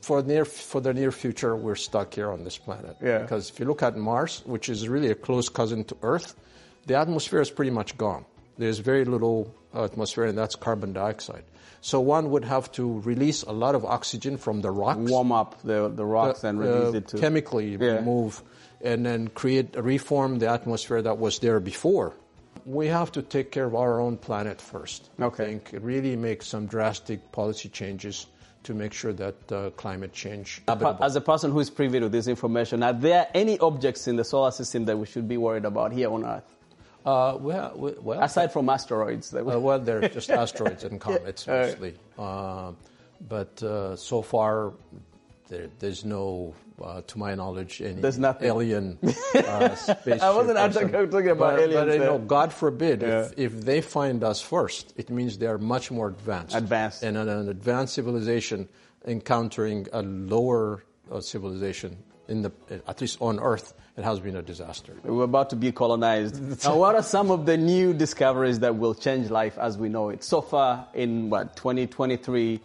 for 0.00 0.22
near 0.22 0.44
for 0.44 0.80
the 0.80 0.94
near 0.94 1.10
future, 1.10 1.56
we're 1.56 1.74
stuck 1.74 2.14
here 2.14 2.30
on 2.30 2.44
this 2.44 2.58
planet. 2.58 2.96
Yeah. 3.02 3.18
Because 3.18 3.50
if 3.50 3.58
you 3.58 3.66
look 3.66 3.82
at 3.82 3.96
Mars, 3.96 4.42
which 4.46 4.68
is 4.68 4.88
really 4.88 5.10
a 5.10 5.16
close 5.16 5.48
cousin 5.48 5.82
to 5.84 5.96
Earth, 6.02 6.36
the 6.86 6.94
atmosphere 6.94 7.40
is 7.40 7.50
pretty 7.50 7.72
much 7.72 7.98
gone. 7.98 8.24
There's 8.58 8.78
very 8.78 9.04
little 9.04 9.54
atmosphere, 9.74 10.24
and 10.24 10.36
that's 10.36 10.54
carbon 10.56 10.92
dioxide. 10.92 11.44
So 11.80 12.00
one 12.00 12.30
would 12.30 12.44
have 12.44 12.72
to 12.72 13.00
release 13.00 13.42
a 13.42 13.52
lot 13.52 13.74
of 13.74 13.84
oxygen 13.84 14.38
from 14.38 14.60
the 14.60 14.70
rocks 14.70 14.98
Warm 14.98 15.30
up 15.30 15.62
the, 15.62 15.88
the 15.88 16.04
rocks 16.04 16.42
and 16.42 16.58
release 16.58 16.94
uh, 16.94 16.98
it 16.98 17.08
to 17.08 17.18
chemically 17.18 17.76
Yeah. 17.76 17.96
remove 17.96 18.42
and 18.82 19.06
then 19.06 19.28
create 19.28 19.76
reform 19.76 20.38
the 20.38 20.48
atmosphere 20.48 21.02
that 21.02 21.18
was 21.18 21.38
there 21.38 21.60
before. 21.60 22.14
We 22.64 22.88
have 22.88 23.12
to 23.12 23.22
take 23.22 23.52
care 23.52 23.64
of 23.66 23.74
our 23.76 24.00
own 24.00 24.16
planet 24.16 24.60
first. 24.60 25.08
Okay. 25.20 25.44
I 25.44 25.46
think 25.46 25.70
really 25.80 26.16
make 26.16 26.42
some 26.42 26.66
drastic 26.66 27.30
policy 27.30 27.68
changes 27.68 28.26
to 28.64 28.74
make 28.74 28.92
sure 28.92 29.12
that 29.12 29.52
uh, 29.52 29.70
climate 29.70 30.12
change. 30.12 30.62
As 30.66 31.14
a 31.14 31.20
person 31.20 31.52
who 31.52 31.60
is 31.60 31.70
privy 31.70 32.00
to 32.00 32.08
this 32.08 32.26
information, 32.26 32.82
are 32.82 32.92
there 32.92 33.28
any 33.32 33.60
objects 33.60 34.08
in 34.08 34.16
the 34.16 34.24
solar 34.24 34.50
system 34.50 34.86
that 34.86 34.98
we 34.98 35.06
should 35.06 35.28
be 35.28 35.36
worried 35.36 35.64
about 35.64 35.92
here 35.92 36.10
on 36.10 36.24
Earth? 36.24 36.52
Uh, 37.06 37.38
well, 37.40 37.72
well, 38.02 38.20
Aside 38.22 38.52
from 38.52 38.68
asteroids. 38.68 39.32
Uh, 39.32 39.42
well, 39.44 39.78
they're 39.78 40.08
just 40.08 40.28
asteroids 40.28 40.82
and 40.84 41.00
comets 41.00 41.46
mostly. 41.46 41.94
Uh, 42.18 42.72
but 43.28 43.62
uh, 43.62 43.94
so 43.94 44.22
far, 44.22 44.72
there, 45.48 45.68
there's 45.78 46.04
no, 46.04 46.52
uh, 46.82 47.02
to 47.06 47.18
my 47.18 47.34
knowledge, 47.36 47.80
any 47.80 48.00
There's 48.00 48.18
nothing. 48.18 48.48
alien 48.48 48.98
uh, 49.34 49.74
spaceship. 49.76 50.20
I 50.22 50.34
wasn't 50.34 50.58
actually 50.58 50.90
talking 50.90 51.28
about 51.30 51.56
but, 51.56 51.60
aliens 51.60 51.86
But 51.86 51.92
you 51.94 51.98
know. 52.00 52.18
God 52.18 52.52
forbid, 52.52 53.02
Yeah. 53.02 53.20
if, 53.26 53.38
if 53.38 53.60
they 53.64 53.80
find 53.80 54.24
us 54.24 54.42
first, 54.42 54.92
it 54.96 55.08
means 55.08 55.38
they 55.38 55.46
are 55.46 55.58
much 55.58 55.92
more 55.92 56.08
advanced. 56.08 56.56
Advanced. 56.56 57.04
And 57.04 57.16
an, 57.16 57.28
an 57.28 57.48
advanced 57.48 57.94
civilization 57.94 58.68
encountering 59.06 59.86
a 59.92 60.02
lower 60.02 60.82
uh, 61.10 61.20
civilization, 61.20 61.96
in 62.26 62.42
the, 62.42 62.50
at 62.88 63.00
least 63.00 63.18
on 63.20 63.38
Earth, 63.38 63.72
it 63.96 64.04
has 64.04 64.20
been 64.20 64.36
a 64.36 64.42
disaster. 64.42 64.94
We're 65.04 65.24
about 65.24 65.50
to 65.50 65.56
be 65.56 65.72
colonized. 65.72 66.64
now, 66.64 66.76
what 66.76 66.94
are 66.94 67.02
some 67.02 67.30
of 67.30 67.46
the 67.46 67.56
new 67.56 67.94
discoveries 67.94 68.60
that 68.60 68.76
will 68.76 68.94
change 68.94 69.30
life 69.30 69.56
as 69.58 69.78
we 69.78 69.88
know 69.88 70.10
it? 70.10 70.22
So 70.22 70.42
far, 70.42 70.86
in 70.92 71.30
what 71.30 71.56
2023, 71.56 72.60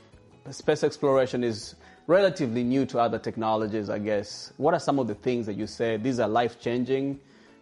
space 0.49 0.83
exploration 0.83 1.43
is 1.43 1.75
relatively 2.07 2.63
new 2.63 2.85
to 2.87 2.99
other 2.99 3.17
technologies, 3.17 3.89
I 3.89 3.99
guess. 3.99 4.51
What 4.57 4.73
are 4.73 4.79
some 4.79 4.99
of 4.99 5.07
the 5.07 5.15
things 5.15 5.45
that 5.45 5.55
you 5.55 5.67
say 5.67 5.95
these 5.97 6.19
are 6.19 6.27
life 6.27 6.59
changing 6.59 7.19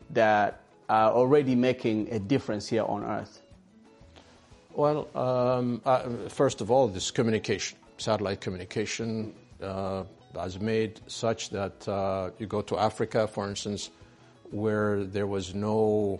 that 0.09 0.61
are 0.89 1.11
already 1.11 1.53
making 1.53 2.11
a 2.11 2.19
difference 2.19 2.67
here 2.67 2.83
on 2.83 3.03
Earth? 3.03 3.41
Well, 4.73 5.07
um, 5.15 5.81
uh, 5.85 6.29
first 6.29 6.61
of 6.61 6.71
all, 6.71 6.87
this 6.87 7.11
communication, 7.11 7.77
satellite 7.97 8.41
communication, 8.41 9.35
uh, 9.61 10.03
has 10.35 10.59
made 10.59 10.99
such 11.07 11.49
that 11.51 11.87
uh, 11.87 12.31
you 12.37 12.47
go 12.47 12.61
to 12.61 12.77
Africa, 12.77 13.27
for 13.27 13.47
instance, 13.49 13.89
where 14.51 15.03
there 15.03 15.27
was 15.27 15.53
no, 15.53 16.19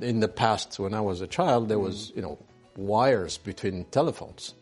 in 0.00 0.20
the 0.20 0.28
past 0.28 0.78
when 0.78 0.94
I 0.94 1.00
was 1.00 1.20
a 1.20 1.26
child, 1.26 1.68
there 1.68 1.78
was 1.78 2.12
you 2.14 2.22
know 2.22 2.38
wires 2.76 3.38
between 3.38 3.84
telephones, 3.86 4.54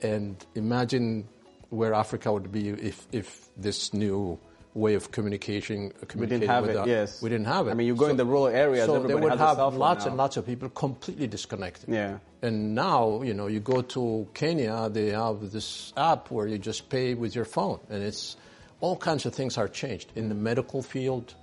and 0.00 0.44
imagine 0.54 1.28
where 1.70 1.94
Africa 1.94 2.32
would 2.32 2.50
be 2.50 2.68
if 2.70 3.06
if 3.12 3.48
this 3.56 3.92
new 3.92 4.38
way 4.78 4.94
of 4.94 5.10
communication 5.10 5.92
We 6.14 6.26
didn't 6.26 6.48
have 6.48 6.66
with 6.66 6.76
it, 6.76 6.86
yes. 6.86 7.20
we 7.20 7.28
didn't 7.28 7.46
have 7.46 7.68
it. 7.68 7.72
I 7.72 7.74
mean, 7.74 7.86
you 7.86 7.94
go 7.94 8.06
in 8.06 8.16
the 8.16 8.24
rural 8.24 8.46
areas, 8.46 8.86
so 8.86 9.02
they 9.02 9.14
would 9.14 9.38
have 9.38 9.58
lots 9.74 10.06
and 10.06 10.16
lots 10.16 10.36
of 10.36 10.46
people 10.46 10.68
completely 10.68 11.26
disconnected. 11.26 11.88
Yeah. 11.88 12.18
And 12.40 12.74
now, 12.74 13.22
you 13.22 13.34
know, 13.34 13.48
you 13.48 13.60
go 13.60 13.82
to 13.82 14.28
Kenya, 14.34 14.88
they 14.88 15.10
have 15.10 15.50
this 15.50 15.92
app 15.96 16.30
where 16.30 16.46
you 16.46 16.58
just 16.58 16.88
pay 16.88 17.14
with 17.14 17.34
your 17.34 17.44
phone, 17.44 17.80
and 17.90 18.02
it's 18.02 18.36
all 18.80 18.96
kinds 18.96 19.26
of 19.26 19.34
things 19.34 19.58
are 19.58 19.68
changed 19.68 20.12
in 20.14 20.28
the 20.28 20.34
medical 20.34 20.82
field. 20.82 21.34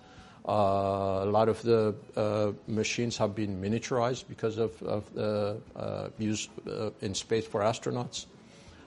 Uh, 0.48 1.24
a 1.24 1.26
lot 1.26 1.50
of 1.50 1.62
the 1.64 1.96
uh, 2.16 2.52
machines 2.68 3.18
have 3.18 3.34
been 3.36 3.60
miniaturized 3.62 4.26
because 4.30 4.58
of, 4.60 4.82
of 4.84 5.14
the 5.14 5.58
uh, 5.76 6.08
use 6.20 6.48
uh, 6.70 6.92
in 7.02 7.16
space 7.16 7.48
for 7.48 7.62
astronauts. 7.62 8.28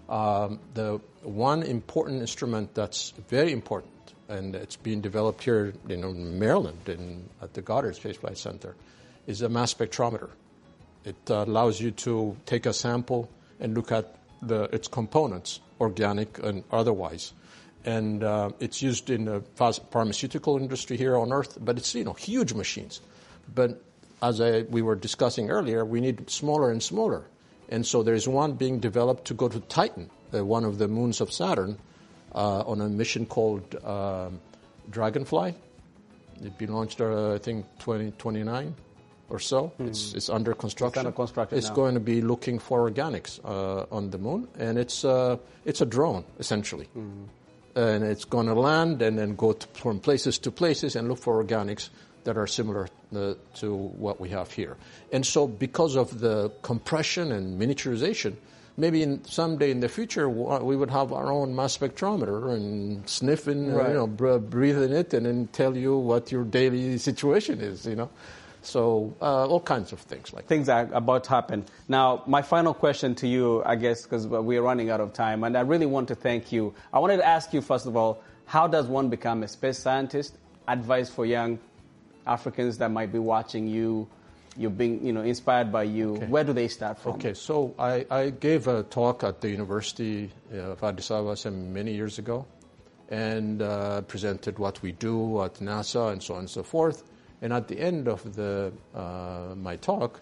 Um, 0.08 0.61
the 0.72 1.00
one 1.22 1.62
important 1.62 2.20
instrument 2.22 2.74
that's 2.74 3.12
very 3.28 3.52
important, 3.52 3.92
and 4.29 4.55
it's 4.55 4.77
being 4.77 5.01
developed 5.01 5.43
here, 5.43 5.73
you 5.88 5.97
know, 5.97 6.11
in 6.11 6.38
Maryland, 6.38 6.88
in, 6.88 7.29
at 7.43 7.55
the 7.55 7.62
Goddard 7.62 7.97
Space 7.97 8.17
Flight 8.17 8.37
Center, 8.37 8.75
is 9.27 9.43
a 9.43 9.49
mass 9.49 9.73
spectrometer. 9.73 10.31
It 11.05 11.17
uh, 11.31 11.45
allows 11.47 11.81
you 11.81 11.91
to 11.93 12.37
take 12.45 12.67
a 12.67 12.73
sample 12.73 13.31
and 13.61 13.75
look 13.75 13.91
at 13.91 14.14
the, 14.43 14.64
its 14.64 14.88
components, 14.88 15.61
organic 15.81 16.38
and 16.43 16.62
otherwise. 16.71 17.33
And 17.85 18.23
uh, 18.23 18.51
it's 18.61 18.83
used 18.83 19.09
in 19.09 19.25
the 19.25 19.41
pharmaceutical 19.91 20.59
industry 20.59 20.97
here 20.97 21.17
on 21.17 21.33
Earth, 21.33 21.57
but 21.61 21.79
it's 21.79 21.95
you 21.95 22.05
know 22.05 22.12
huge 22.12 22.53
machines. 22.53 23.01
But 23.55 23.83
as 24.23 24.41
I, 24.41 24.62
we 24.62 24.83
were 24.83 24.97
discussing 24.97 25.51
earlier, 25.51 25.85
we 25.85 26.01
need 26.01 26.29
smaller 26.29 26.71
and 26.71 26.83
smaller. 26.83 27.25
And 27.71 27.87
so 27.87 28.03
there's 28.03 28.27
one 28.27 28.55
being 28.55 28.81
developed 28.81 29.27
to 29.27 29.35
go 29.35 29.49
to 29.49 29.61
Titan, 29.61 30.11
uh, 30.35 30.45
one 30.45 30.64
of 30.64 30.79
the 30.79 30.88
moons 30.88 31.21
of 31.21 31.33
Saturn, 31.33 31.79
on 32.33 32.81
a 32.81 32.88
mission 32.88 33.27
called 33.27 33.75
um, 33.85 34.41
Dragonfly. 34.91 35.55
It'll 36.41 36.51
be 36.59 36.67
launched, 36.67 37.01
uh, 37.01 37.35
I 37.35 37.38
think, 37.38 37.67
2029 37.81 38.75
or 39.29 39.38
so. 39.38 39.73
It's, 39.79 40.14
it's 40.14 40.29
under 40.29 40.55
construction. 40.55 41.01
under 41.01 41.12
construction 41.12 41.59
It's 41.59 41.71
going 41.71 41.95
to 41.95 42.01
be 42.01 42.23
looking 42.23 42.59
for 42.59 42.88
organics 42.88 43.41
uh, 43.45 43.87
on 43.95 44.11
the 44.11 44.19
moon, 44.19 44.49
and 44.59 44.79
it's, 44.79 45.05
uh, 45.05 45.37
it's 45.64 45.81
a 45.81 45.87
drone, 45.87 46.25
essentially. 46.38 46.88
And 47.75 48.03
it's 48.05 48.25
going 48.25 48.47
to 48.47 48.55
land 48.55 49.03
and 49.03 49.19
then 49.19 49.37
go 49.37 49.53
to, 49.53 49.67
from 49.69 50.01
places 50.01 50.38
to 50.38 50.51
places 50.51 50.97
and 50.97 51.09
look 51.09 51.19
for 51.19 51.43
organics 51.43 51.91
that 52.25 52.37
are 52.37 52.47
similar 52.47 52.88
uh, 53.14 53.35
to 53.57 53.75
what 53.75 54.21
we 54.21 54.31
have 54.31 54.51
here. 54.51 54.77
And 55.12 55.25
so, 55.25 55.47
because 55.47 55.97
of 55.97 56.19
the 56.21 56.51
compression 56.62 57.33
and 57.33 57.61
miniaturization, 57.61 58.35
maybe 58.79 59.03
in, 59.03 59.23
someday 59.25 59.71
in 59.71 59.81
the 59.81 59.88
future 59.88 60.29
we 60.31 60.77
would 60.77 60.91
have 60.91 61.12
our 61.12 61.31
own 61.31 61.55
mass 61.55 61.77
spectrometer 61.77 62.55
and 62.55 63.07
sniffing, 63.09 63.73
Right. 63.75 63.88
you 63.88 63.95
know, 63.95 64.07
br- 64.07 64.38
breathe 64.38 64.79
it, 64.81 65.12
and 65.12 65.27
then 65.27 65.49
tell 65.53 65.77
you 65.77 65.99
what 65.99 66.33
your 66.33 66.45
daily 66.45 66.97
situation 66.97 67.61
is. 67.61 67.85
You 67.85 67.97
know, 67.97 68.11
so 68.62 69.12
uh, 69.21 69.47
all 69.47 69.61
kinds 69.61 69.93
of 69.93 69.99
things 70.01 70.33
like. 70.33 70.45
that. 70.45 70.49
things 70.49 70.69
are 70.69 70.88
about 70.93 71.25
to 71.25 71.31
happen. 71.31 71.64
Now, 71.88 72.23
my 72.27 72.41
final 72.41 72.73
question 72.73 73.14
to 73.17 73.27
you, 73.27 73.62
I 73.67 73.75
guess, 73.77 74.03
because 74.05 74.27
we're 74.27 74.62
running 74.62 74.88
out 74.91 75.01
of 75.01 75.12
time, 75.12 75.43
and 75.45 75.57
I 75.57 75.61
really 75.62 75.87
want 75.87 76.09
to 76.09 76.14
thank 76.14 76.53
you. 76.53 76.73
I 76.93 76.99
wanted 77.01 77.19
to 77.19 77.27
ask 77.27 77.53
you, 77.53 77.61
first 77.61 77.87
of 77.87 77.97
all, 77.97 78.23
how 78.47 78.67
does 78.67 78.87
one 78.87 79.09
become 79.11 79.43
a 79.43 79.49
space 79.49 79.79
scientist? 79.79 80.38
Advice 80.69 81.11
for 81.11 81.27
young 81.27 81.59
Africans 82.27 82.79
that 82.79 82.91
might 82.91 83.11
be 83.12 83.19
watching 83.19 83.67
you, 83.67 84.07
you're 84.56 84.70
being, 84.70 85.04
you 85.04 85.12
know, 85.12 85.22
inspired 85.22 85.70
by 85.70 85.84
you. 85.84 86.14
Where 86.14 86.44
do 86.44 86.52
they 86.52 86.68
start 86.68 86.98
from? 86.98 87.12
Okay, 87.14 87.34
so 87.34 87.74
I, 87.78 88.06
I 88.11 88.30
gave 88.30 88.66
a 88.68 88.82
talk 88.84 89.22
at 89.24 89.40
the 89.40 89.50
University 89.50 90.30
of 90.52 90.82
Addis 90.82 91.11
Ababa 91.11 91.37
some 91.37 91.72
many 91.72 91.92
years 91.94 92.18
ago 92.18 92.46
and 93.11 93.62
uh, 93.62 94.00
presented 94.02 94.58
what 94.58 94.82
we 94.82 94.92
do 94.92 95.42
at 95.42 95.54
NASA 95.54 96.12
and 96.12 96.22
so 96.22 96.34
on 96.34 96.40
and 96.40 96.50
so 96.50 96.62
forth. 96.62 97.04
And 97.40 97.52
at 97.52 97.68
the 97.68 97.78
end 97.78 98.08
of 98.08 98.34
the, 98.34 98.72
uh, 98.94 99.54
my 99.56 99.76
talk, 99.76 100.20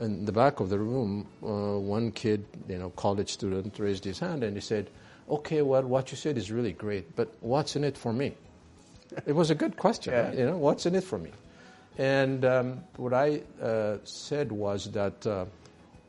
in 0.00 0.24
the 0.24 0.32
back 0.32 0.60
of 0.60 0.70
the 0.70 0.78
room, 0.78 1.26
uh, 1.42 1.78
one 1.78 2.10
kid, 2.12 2.44
you 2.68 2.78
know, 2.78 2.90
college 2.90 3.30
student, 3.30 3.78
raised 3.78 4.04
his 4.04 4.18
hand 4.18 4.42
and 4.42 4.56
he 4.56 4.60
said, 4.60 4.90
"Okay, 5.28 5.62
well, 5.62 5.82
what 5.82 6.10
you 6.10 6.16
said 6.16 6.36
is 6.36 6.50
really 6.50 6.72
great, 6.72 7.14
but 7.14 7.28
what's 7.40 7.76
in 7.76 7.84
it 7.84 7.96
for 7.96 8.12
me?" 8.12 8.34
it 9.26 9.34
was 9.34 9.50
a 9.50 9.54
good 9.54 9.76
question, 9.76 10.12
Yeah. 10.12 10.28
right? 10.28 10.38
you 10.38 10.46
know, 10.46 10.56
what's 10.58 10.86
in 10.86 10.94
it 10.94 11.04
for 11.04 11.18
me? 11.18 11.30
And 11.96 12.44
um, 12.44 12.84
what 12.96 13.12
I 13.14 13.42
uh, 13.62 13.98
said 14.04 14.50
was 14.50 14.90
that 14.92 15.26
uh, 15.26 15.46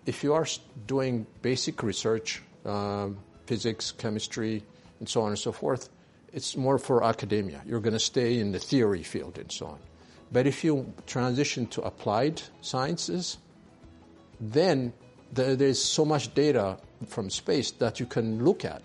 if 0.06 0.24
you 0.24 0.34
are 0.34 0.48
doing 0.88 1.28
basic 1.41 1.84
research, 1.84 2.41
um, 2.65 3.17
physics, 3.45 3.91
chemistry, 3.91 4.63
and 5.00 5.08
so 5.08 5.21
on 5.21 5.30
and 5.30 5.39
so 5.39 5.52
forth, 5.52 5.89
it's 6.34 6.58
more 6.58 6.78
for 6.78 7.04
academia. 7.04 7.62
You're 7.65 7.80
going 7.80 7.93
to 7.93 8.00
stay 8.00 8.39
in 8.39 8.52
the 8.52 8.60
theory 8.60 9.04
field 9.04 9.38
and 9.38 9.52
so 9.52 9.67
on. 9.67 9.80
But 10.32 10.48
if 10.48 10.63
you 10.63 10.91
transition 11.06 11.67
to 11.67 11.82
applied 11.84 12.41
sciences, 12.62 13.38
then 14.39 14.93
there's 15.32 15.82
so 15.82 16.04
much 16.04 16.34
data 16.34 16.78
from 17.08 17.30
space 17.30 17.71
that 17.71 18.00
you 18.00 18.06
can 18.06 18.43
look 18.43 18.65
at 18.65 18.82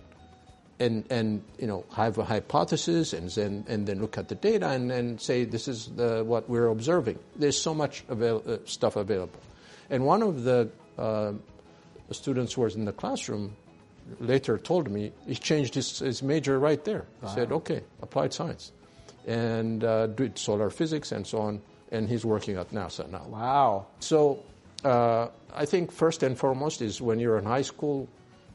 and, 0.81 1.05
and 1.11 1.43
you 1.59 1.67
know 1.67 1.85
have 1.95 2.19
a 2.19 2.25
hypothesis 2.25 3.13
and 3.13 3.31
then 3.31 3.65
and 3.69 3.87
then 3.87 4.01
look 4.01 4.19
at 4.19 4.29
the 4.29 4.35
data 4.35 4.69
and, 4.69 4.91
and 4.91 5.21
say 5.21 5.45
this 5.45 5.69
is 5.69 5.87
the, 5.95 6.25
what 6.25 6.49
we're 6.49 6.69
observing. 6.69 7.19
There's 7.37 7.61
so 7.61 7.75
much 7.75 8.03
avail- 8.09 8.43
uh, 8.47 8.57
stuff 8.65 8.97
available, 8.97 9.39
and 9.91 10.05
one 10.05 10.23
of 10.23 10.43
the 10.43 10.71
uh, 10.99 11.33
students 12.11 12.55
who 12.55 12.63
was 12.63 12.75
in 12.75 12.87
the 12.87 12.93
classroom 12.93 13.55
later 14.19 14.59
told 14.59 14.91
me 14.91 15.13
he 15.27 15.35
changed 15.35 15.75
his, 15.75 16.01
his 16.01 16.23
major 16.23 16.59
right 16.59 16.83
there. 16.85 17.05
He 17.23 17.29
said, 17.29 17.53
"Okay, 17.53 17.83
applied 18.03 18.33
science," 18.33 18.73
and 19.27 19.85
uh, 19.85 20.09
did 20.09 20.39
solar 20.39 20.71
physics 20.71 21.13
and 21.13 21.27
so 21.27 21.39
on. 21.39 21.61
And 21.93 22.09
he's 22.09 22.25
working 22.25 22.57
at 22.57 22.71
NASA 22.71 23.11
now. 23.11 23.27
Wow. 23.27 23.87
So 23.99 24.45
uh, 24.85 25.27
I 25.53 25.65
think 25.67 25.91
first 25.91 26.23
and 26.23 26.39
foremost 26.39 26.83
is 26.83 27.01
when 27.03 27.19
you're 27.19 27.37
in 27.37 27.45
high 27.45 27.63
school, 27.63 28.09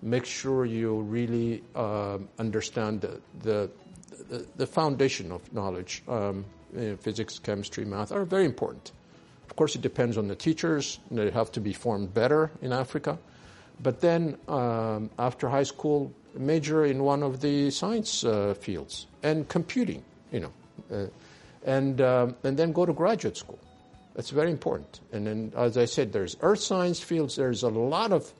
make 0.05 0.25
sure 0.25 0.65
you 0.65 1.01
really 1.01 1.63
um 1.75 2.29
understand 2.37 3.01
the, 3.01 3.19
the, 3.41 3.69
the, 4.55 4.67
foundation 4.67 5.31
of 5.31 5.41
knowledge. 5.51 6.03
Um, 6.07 6.45
know, 6.75 6.97
physics, 6.97 7.39
chemistry, 7.39 7.85
math 7.85 8.11
are 8.11 8.25
very 8.25 8.45
important. 8.45 8.91
Of 9.49 9.55
course, 9.55 9.75
it 9.75 9.81
depends 9.81 10.17
on 10.17 10.27
the 10.27 10.35
teachers. 10.35 10.99
They 11.11 11.31
have 11.31 11.51
to 11.53 11.61
be 11.61 11.73
formed 11.73 12.13
better 12.13 12.51
in 12.61 12.73
Africa. 12.73 13.17
But 13.81 14.01
then, 14.01 14.37
um, 14.47 15.09
after 15.19 15.49
high 15.49 15.63
school, 15.63 16.13
major 16.33 16.85
in 16.85 17.03
one 17.03 17.23
of 17.23 17.41
the 17.41 17.71
science 17.71 18.23
uh, 18.23 18.53
fields 18.53 19.07
and 19.23 19.47
computing, 19.47 20.03
you 20.31 20.41
know, 20.41 20.53
uh, 20.91 21.07
and 21.65 22.01
um, 22.01 22.35
and 22.43 22.57
then 22.57 22.71
go 22.71 22.85
to 22.85 22.93
graduate 22.93 23.37
school. 23.37 23.59
That's 24.15 24.29
very 24.29 24.51
important. 24.51 25.01
And 25.11 25.27
then, 25.27 25.53
as 25.57 25.77
I 25.77 25.85
said, 25.85 26.13
there's 26.13 26.37
earth 26.41 26.61
science 26.61 27.01
fields. 27.01 27.35
There's 27.35 27.63
a 27.63 27.69
lot 27.69 28.13
of 28.13 28.31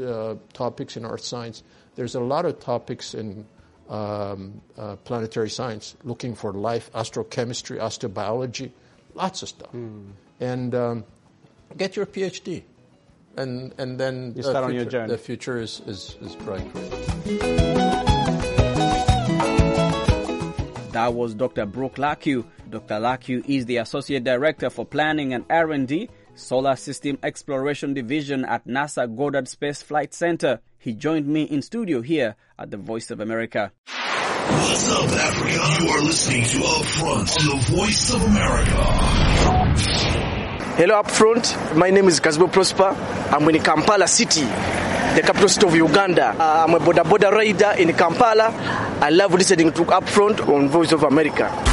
uh, 0.00 0.36
topics 0.52 0.96
in 0.96 1.04
earth 1.04 1.22
science. 1.24 1.62
There's 1.96 2.14
a 2.14 2.20
lot 2.20 2.44
of 2.46 2.60
topics 2.60 3.14
in 3.14 3.46
um, 3.88 4.60
uh, 4.78 4.96
planetary 4.96 5.50
science, 5.50 5.96
looking 6.04 6.34
for 6.34 6.52
life, 6.52 6.90
astrochemistry, 6.92 7.78
astrobiology, 7.78 8.70
lots 9.14 9.42
of 9.42 9.48
stuff. 9.48 9.74
And 10.40 10.74
um, 10.74 11.04
get 11.76 11.96
your 11.96 12.06
PhD. 12.06 12.62
And, 13.36 13.72
and 13.78 13.98
then 13.98 14.28
You 14.36 14.42
the 14.42 14.50
start 14.50 14.64
on 14.64 14.72
your 14.74 14.82
future- 14.82 14.90
journey. 14.90 15.12
The 15.12 15.18
future 15.18 15.58
is, 15.60 15.80
is, 15.86 16.16
is 16.20 16.36
bright. 16.36 16.66
That 20.92 21.14
was 21.14 21.34
Dr. 21.34 21.66
Brook 21.66 21.98
Lakew. 21.98 22.44
Dr. 22.68 22.98
Lakew 22.98 23.42
is 23.46 23.66
the 23.66 23.76
Associate 23.78 24.22
Director 24.22 24.70
for 24.70 24.84
Planning 24.84 25.32
and 25.34 25.44
R&D, 25.48 26.08
Solar 26.40 26.74
System 26.76 27.18
Exploration 27.22 27.94
Division 27.94 28.44
at 28.44 28.66
NASA 28.66 29.06
Goddard 29.14 29.46
Space 29.46 29.82
Flight 29.82 30.14
Center. 30.14 30.60
He 30.78 30.94
joined 30.94 31.26
me 31.26 31.42
in 31.42 31.62
studio 31.62 32.00
here 32.00 32.34
at 32.58 32.70
the 32.70 32.76
Voice 32.78 33.10
of 33.10 33.20
America. 33.20 33.70
What's 33.86 34.90
up, 34.90 35.04
Africa? 35.04 35.84
You 35.84 35.90
are 35.90 36.02
listening 36.02 36.42
to 36.44 36.58
Upfront, 36.58 37.34
the 37.34 37.76
voice 37.76 38.12
of 38.14 38.22
America. 38.24 38.84
Hello, 40.76 40.98
up 40.98 41.10
front. 41.10 41.56
My 41.76 41.90
name 41.90 42.08
is 42.08 42.20
Kazbo 42.20 42.50
Prosper. 42.50 42.96
I'm 43.30 43.48
in 43.48 43.62
Kampala 43.62 44.08
City, 44.08 44.40
the 44.40 45.22
capital 45.24 45.48
city 45.48 45.66
of 45.66 45.74
Uganda. 45.76 46.28
Uh, 46.30 46.64
I'm 46.66 46.74
a 46.74 46.78
boda 46.78 47.04
boda 47.04 47.30
rider 47.30 47.74
in 47.78 47.92
Kampala. 47.92 48.50
I 49.00 49.10
love 49.10 49.34
listening 49.34 49.72
to 49.72 49.82
Upfront 49.84 50.48
on 50.48 50.68
Voice 50.68 50.92
of 50.92 51.02
America. 51.02 51.69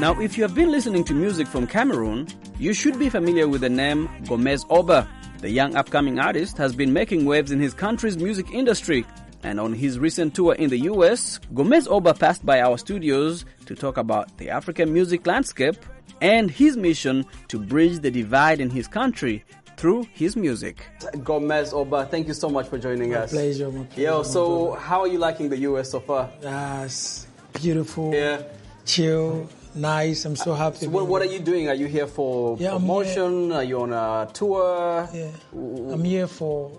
Now, 0.00 0.18
if 0.18 0.38
you 0.38 0.44
have 0.44 0.54
been 0.54 0.70
listening 0.70 1.04
to 1.04 1.14
music 1.14 1.46
from 1.46 1.66
Cameroon, 1.66 2.26
you 2.58 2.72
should 2.72 2.98
be 2.98 3.10
familiar 3.10 3.46
with 3.48 3.60
the 3.60 3.68
name 3.68 4.08
Gomez 4.26 4.64
Oba. 4.70 5.06
The 5.40 5.50
young 5.50 5.76
upcoming 5.76 6.18
artist 6.18 6.56
has 6.56 6.74
been 6.74 6.92
making 6.92 7.26
waves 7.26 7.50
in 7.50 7.60
his 7.60 7.74
country's 7.74 8.16
music 8.16 8.50
industry. 8.50 9.04
And 9.42 9.60
on 9.60 9.74
his 9.74 9.98
recent 9.98 10.34
tour 10.34 10.54
in 10.54 10.70
the 10.70 10.78
US, 10.92 11.38
Gomez 11.54 11.86
Oba 11.86 12.14
passed 12.14 12.44
by 12.46 12.60
our 12.62 12.78
studios 12.78 13.44
to 13.66 13.74
talk 13.74 13.98
about 13.98 14.36
the 14.38 14.48
African 14.48 14.90
music 14.92 15.26
landscape 15.26 15.76
and 16.22 16.50
his 16.50 16.78
mission 16.78 17.26
to 17.48 17.58
bridge 17.58 17.98
the 18.00 18.10
divide 18.10 18.60
in 18.60 18.70
his 18.70 18.88
country 18.88 19.44
through 19.76 20.06
his 20.14 20.34
music. 20.34 20.82
Gomez 21.24 21.74
Oba, 21.74 22.06
thank 22.06 22.26
you 22.26 22.34
so 22.34 22.48
much 22.48 22.68
for 22.68 22.78
joining 22.78 23.14
us. 23.14 23.32
pleasure, 23.32 23.70
my 23.70 23.84
pleasure, 23.84 24.00
Yo, 24.02 24.22
so 24.22 24.72
how 24.72 25.00
are 25.00 25.08
you 25.08 25.18
liking 25.18 25.50
the 25.50 25.58
US 25.58 25.90
so 25.90 26.00
far? 26.00 26.30
Yes, 26.42 27.26
beautiful, 27.54 28.12
Yeah. 28.14 28.42
chill, 28.84 29.48
nice. 29.74 30.24
I'm 30.24 30.36
so 30.36 30.54
happy. 30.54 30.78
So 30.78 30.88
what, 30.88 31.06
what 31.06 31.22
are 31.22 31.26
you 31.26 31.40
doing? 31.40 31.68
Are 31.68 31.74
you 31.74 31.86
here 31.86 32.06
for 32.06 32.56
Yeah, 32.58 32.72
promotion? 32.72 33.52
Are 33.52 33.64
you 33.64 33.80
on 33.82 33.92
a 33.92 34.28
tour? 34.32 35.08
Yeah, 35.12 35.30
I'm 35.52 36.04
here 36.04 36.26
for 36.26 36.72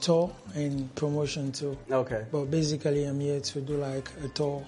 tour 0.00 0.30
and 0.54 0.94
promotion 0.94 1.52
too. 1.52 1.76
Okay. 1.90 2.26
But 2.30 2.50
basically, 2.50 3.04
I'm 3.04 3.20
here 3.20 3.40
to 3.40 3.60
do 3.60 3.76
like 3.76 4.08
a 4.24 4.28
tour. 4.28 4.64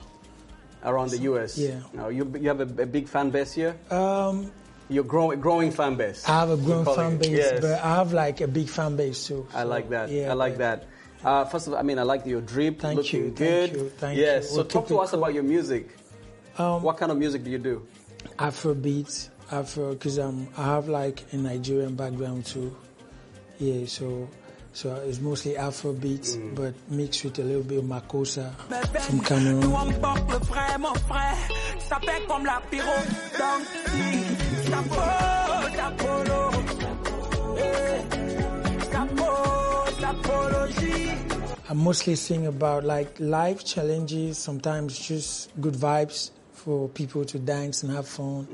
Around 0.84 1.10
the 1.10 1.18
US? 1.18 1.58
Yeah. 1.58 1.80
Now, 1.92 2.08
you, 2.08 2.32
you 2.40 2.48
have 2.48 2.60
a, 2.60 2.82
a 2.82 2.86
big 2.86 3.08
fan 3.08 3.30
base 3.30 3.52
here? 3.52 3.76
Um, 3.90 4.52
You're 4.88 5.04
growing, 5.04 5.40
growing 5.40 5.72
fan 5.72 5.96
base. 5.96 6.26
I 6.28 6.40
have 6.40 6.50
a 6.50 6.56
growing 6.56 6.84
fan 6.84 7.18
base. 7.18 7.30
Yes. 7.30 7.60
but 7.60 7.82
I 7.82 7.96
have 7.96 8.12
like 8.12 8.40
a 8.40 8.48
big 8.48 8.68
fan 8.68 8.96
base 8.96 9.26
too. 9.26 9.46
I 9.52 9.64
like 9.64 9.90
that. 9.90 10.08
Yeah, 10.08 10.30
I 10.30 10.34
like 10.34 10.58
that. 10.58 10.86
Uh, 11.24 11.44
first 11.46 11.66
of 11.66 11.72
all, 11.72 11.80
I 11.80 11.82
mean, 11.82 11.98
I 11.98 12.02
like 12.02 12.24
your 12.26 12.40
drip. 12.40 12.78
Thank 12.78 12.98
looking 12.98 13.24
you, 13.24 13.30
good. 13.30 13.70
thank 13.70 13.82
you, 13.82 13.88
thank 13.98 14.18
yes. 14.18 14.44
you. 14.44 14.48
So 14.50 14.56
We'll 14.56 14.66
talk 14.66 14.86
to 14.88 14.98
us 14.98 15.12
about 15.12 15.34
your 15.34 15.42
music. 15.42 15.96
Um, 16.58 16.82
what 16.82 16.96
kind 16.98 17.12
of 17.12 17.18
music 17.18 17.44
do 17.44 17.50
you 17.50 17.58
do? 17.58 17.86
Afrobeat, 18.38 19.28
Afro, 19.50 19.92
because 19.92 20.18
um, 20.18 20.48
I 20.56 20.64
have 20.64 20.88
like 20.88 21.24
a 21.32 21.36
Nigerian 21.36 21.94
background 21.94 22.46
too. 22.46 22.76
Yeah, 23.58 23.86
so 23.86 24.28
so 24.72 24.94
it's 25.06 25.20
mostly 25.20 25.54
Afrobeat, 25.54 26.36
Mm. 26.36 26.54
but 26.54 26.74
mixed 26.90 27.24
with 27.24 27.38
a 27.38 27.42
little 27.42 27.62
bit 27.62 27.78
of 27.78 27.84
Makossa 27.84 28.52
from 29.02 29.20
Cameroon. 29.20 29.72
I 41.70 41.74
mostly 41.74 42.14
sing 42.14 42.46
about 42.46 42.84
like 42.84 43.14
life 43.18 43.64
challenges, 43.64 44.38
sometimes 44.38 44.98
just 44.98 45.50
good 45.60 45.74
vibes 45.74 46.30
for 46.68 46.86
people 46.90 47.24
to 47.24 47.38
dance 47.38 47.82
and 47.82 47.90
have 47.92 48.06
fun. 48.06 48.46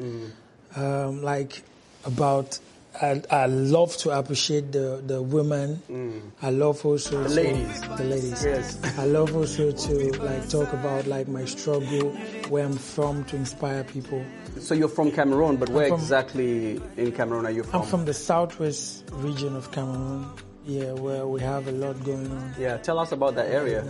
Um, 0.76 1.20
like 1.24 1.62
about, 2.04 2.60
I, 3.02 3.20
I 3.28 3.46
love 3.46 3.96
to 3.98 4.10
appreciate 4.16 4.70
the, 4.70 5.02
the 5.04 5.20
women. 5.20 6.30
I 6.40 6.50
love 6.50 6.86
also 6.86 7.24
The 7.24 7.28
to- 7.28 7.34
ladies. 7.34 7.80
the 7.80 8.04
ladies. 8.04 8.44
Yes. 8.44 8.98
I 8.98 9.06
love 9.06 9.34
also 9.34 9.72
to 9.72 10.22
like 10.22 10.48
talk 10.48 10.72
about 10.72 11.08
like 11.08 11.26
my 11.26 11.44
struggle, 11.44 12.10
where 12.50 12.64
I'm 12.64 12.76
from, 12.76 13.24
to 13.24 13.36
inspire 13.36 13.82
people. 13.82 14.24
So 14.60 14.74
you're 14.74 14.88
from 14.88 15.10
Cameroon, 15.10 15.56
but 15.56 15.70
where 15.70 15.88
from- 15.88 15.98
exactly 15.98 16.80
in 16.96 17.10
Cameroon 17.10 17.46
are 17.46 17.50
you 17.50 17.64
from? 17.64 17.80
I'm 17.82 17.88
from 17.88 18.04
the 18.04 18.14
southwest 18.14 19.02
region 19.14 19.56
of 19.56 19.72
Cameroon. 19.72 20.28
Yeah, 20.66 20.92
where 20.92 21.26
we 21.26 21.40
have 21.40 21.66
a 21.66 21.72
lot 21.72 22.02
going 22.04 22.30
on. 22.30 22.54
Yeah, 22.60 22.76
tell 22.78 23.00
us 23.00 23.10
about 23.10 23.34
that 23.34 23.48
area. 23.50 23.84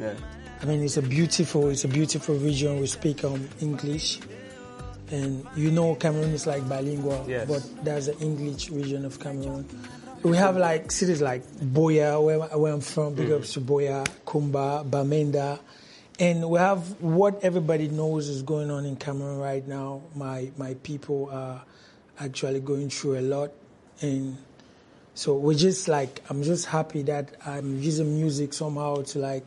Yeah. 0.00 0.14
I 0.62 0.64
mean, 0.64 0.82
it's 0.82 0.96
a 0.96 1.02
beautiful, 1.02 1.68
it's 1.68 1.84
a 1.84 1.88
beautiful 1.88 2.34
region. 2.36 2.80
We 2.80 2.86
speak 2.86 3.24
um, 3.24 3.48
English, 3.60 4.18
and 5.10 5.46
you 5.54 5.70
know, 5.70 5.94
Cameroon 5.96 6.30
is 6.32 6.46
like 6.46 6.66
bilingual, 6.68 7.24
Yes. 7.28 7.46
but 7.48 7.84
there's 7.84 8.08
an 8.08 8.18
English 8.20 8.70
region 8.70 9.04
of 9.04 9.20
Cameroon. 9.20 9.66
We 10.22 10.36
have 10.38 10.56
like 10.56 10.90
cities 10.90 11.20
like 11.20 11.44
Buea, 11.60 12.20
where, 12.22 12.38
where 12.58 12.72
I'm 12.72 12.80
from, 12.80 13.14
big 13.14 13.30
ups 13.30 13.52
to 13.52 13.60
Buea, 13.60 14.04
Kumba, 14.26 14.88
Bamenda, 14.88 15.60
and 16.18 16.48
we 16.48 16.58
have 16.58 17.00
what 17.02 17.44
everybody 17.44 17.88
knows 17.88 18.28
is 18.28 18.42
going 18.42 18.70
on 18.70 18.86
in 18.86 18.96
Cameroon 18.96 19.38
right 19.38 19.66
now. 19.68 20.00
My 20.14 20.50
my 20.56 20.74
people 20.82 21.28
are 21.30 21.62
actually 22.18 22.60
going 22.60 22.88
through 22.88 23.18
a 23.18 23.20
lot, 23.20 23.52
and 24.00 24.38
so 25.14 25.34
we're 25.36 25.54
just 25.54 25.86
like 25.86 26.22
I'm 26.30 26.42
just 26.42 26.64
happy 26.66 27.02
that 27.02 27.36
I'm 27.44 27.78
using 27.80 28.16
music 28.16 28.54
somehow 28.54 29.02
to 29.02 29.18
like 29.18 29.46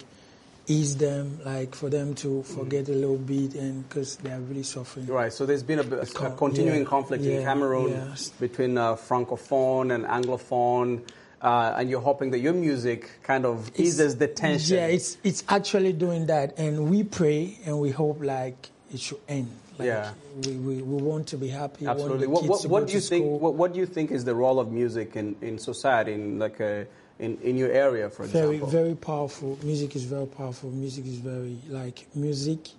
ease 0.69 0.95
them, 0.95 1.39
like 1.43 1.73
for 1.75 1.89
them 1.89 2.13
to 2.15 2.43
forget 2.43 2.87
a 2.87 2.93
little 2.93 3.17
bit, 3.17 3.55
and 3.55 3.87
because 3.89 4.15
they 4.17 4.31
are 4.31 4.39
really 4.39 4.63
suffering. 4.63 5.07
Right, 5.07 5.33
so 5.33 5.45
there's 5.45 5.63
been 5.63 5.79
a, 5.79 5.97
a 5.97 6.05
con- 6.05 6.37
continuing 6.37 6.81
yeah, 6.81 6.85
conflict 6.85 7.25
in 7.25 7.43
Cameroon 7.43 7.89
yes. 7.89 8.29
between 8.29 8.77
uh, 8.77 8.95
francophone 8.95 9.93
and 9.93 10.05
anglophone, 10.05 11.01
uh, 11.41 11.73
and 11.75 11.89
you're 11.89 12.01
hoping 12.01 12.31
that 12.31 12.39
your 12.39 12.53
music 12.53 13.09
kind 13.23 13.45
of 13.45 13.67
It's- 13.69 13.87
eases 13.87 14.17
the 14.17 14.27
tension. 14.27 14.77
Yeah, 14.77 14.87
it's 14.87 15.17
it's 15.23 15.43
actually 15.49 15.93
doing 15.93 16.27
that, 16.27 16.57
and 16.57 16.89
we 16.89 17.03
pray 17.03 17.57
and 17.65 17.79
we 17.79 17.89
hope 17.89 18.21
like 18.21 18.69
it 18.93 18.99
should 18.99 19.19
end. 19.27 19.49
Like, 19.79 19.87
Yeah. 19.87 20.11
we, 20.45 20.55
we, 20.57 20.81
we 20.81 21.01
want 21.01 21.27
to 21.27 21.37
be 21.37 21.47
happy. 21.47 21.87
Absolutely. 21.87 22.27
What, 22.27 22.43
what, 22.43 22.65
what 22.65 22.87
do 22.87 22.93
you 22.93 22.99
to 22.99 23.07
think? 23.07 23.41
What, 23.41 23.55
what 23.55 23.73
do 23.73 23.79
you 23.79 23.85
think 23.85 24.11
is 24.11 24.25
the 24.25 24.35
role 24.35 24.59
of 24.59 24.71
music 24.71 25.15
in, 25.15 25.35
in 25.41 25.57
society, 25.57 26.13
in 26.13 26.37
like 26.37 26.59
a, 26.59 26.85
in, 27.19 27.37
in 27.41 27.57
your 27.57 27.71
area, 27.71 28.09
for 28.09 28.25
very 28.25 28.55
example? 28.55 28.67
very 28.69 28.83
very 28.83 28.95
powerful. 28.95 29.59
Music 29.63 29.95
is 29.95 30.03
very 30.03 30.25
powerful. 30.27 30.71
Music 30.71 31.05
is 31.05 31.17
very 31.17 31.57
like 31.67 32.07
music 32.15 32.69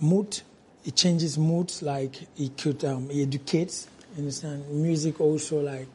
mood. 0.00 0.40
It 0.84 0.96
changes 0.96 1.36
moods 1.36 1.82
like 1.82 2.22
it 2.38 2.56
could 2.56 2.84
um 2.84 3.10
it 3.10 3.22
educates 3.22 3.88
understand? 4.16 4.68
Music 4.70 5.20
also 5.20 5.60
like 5.60 5.88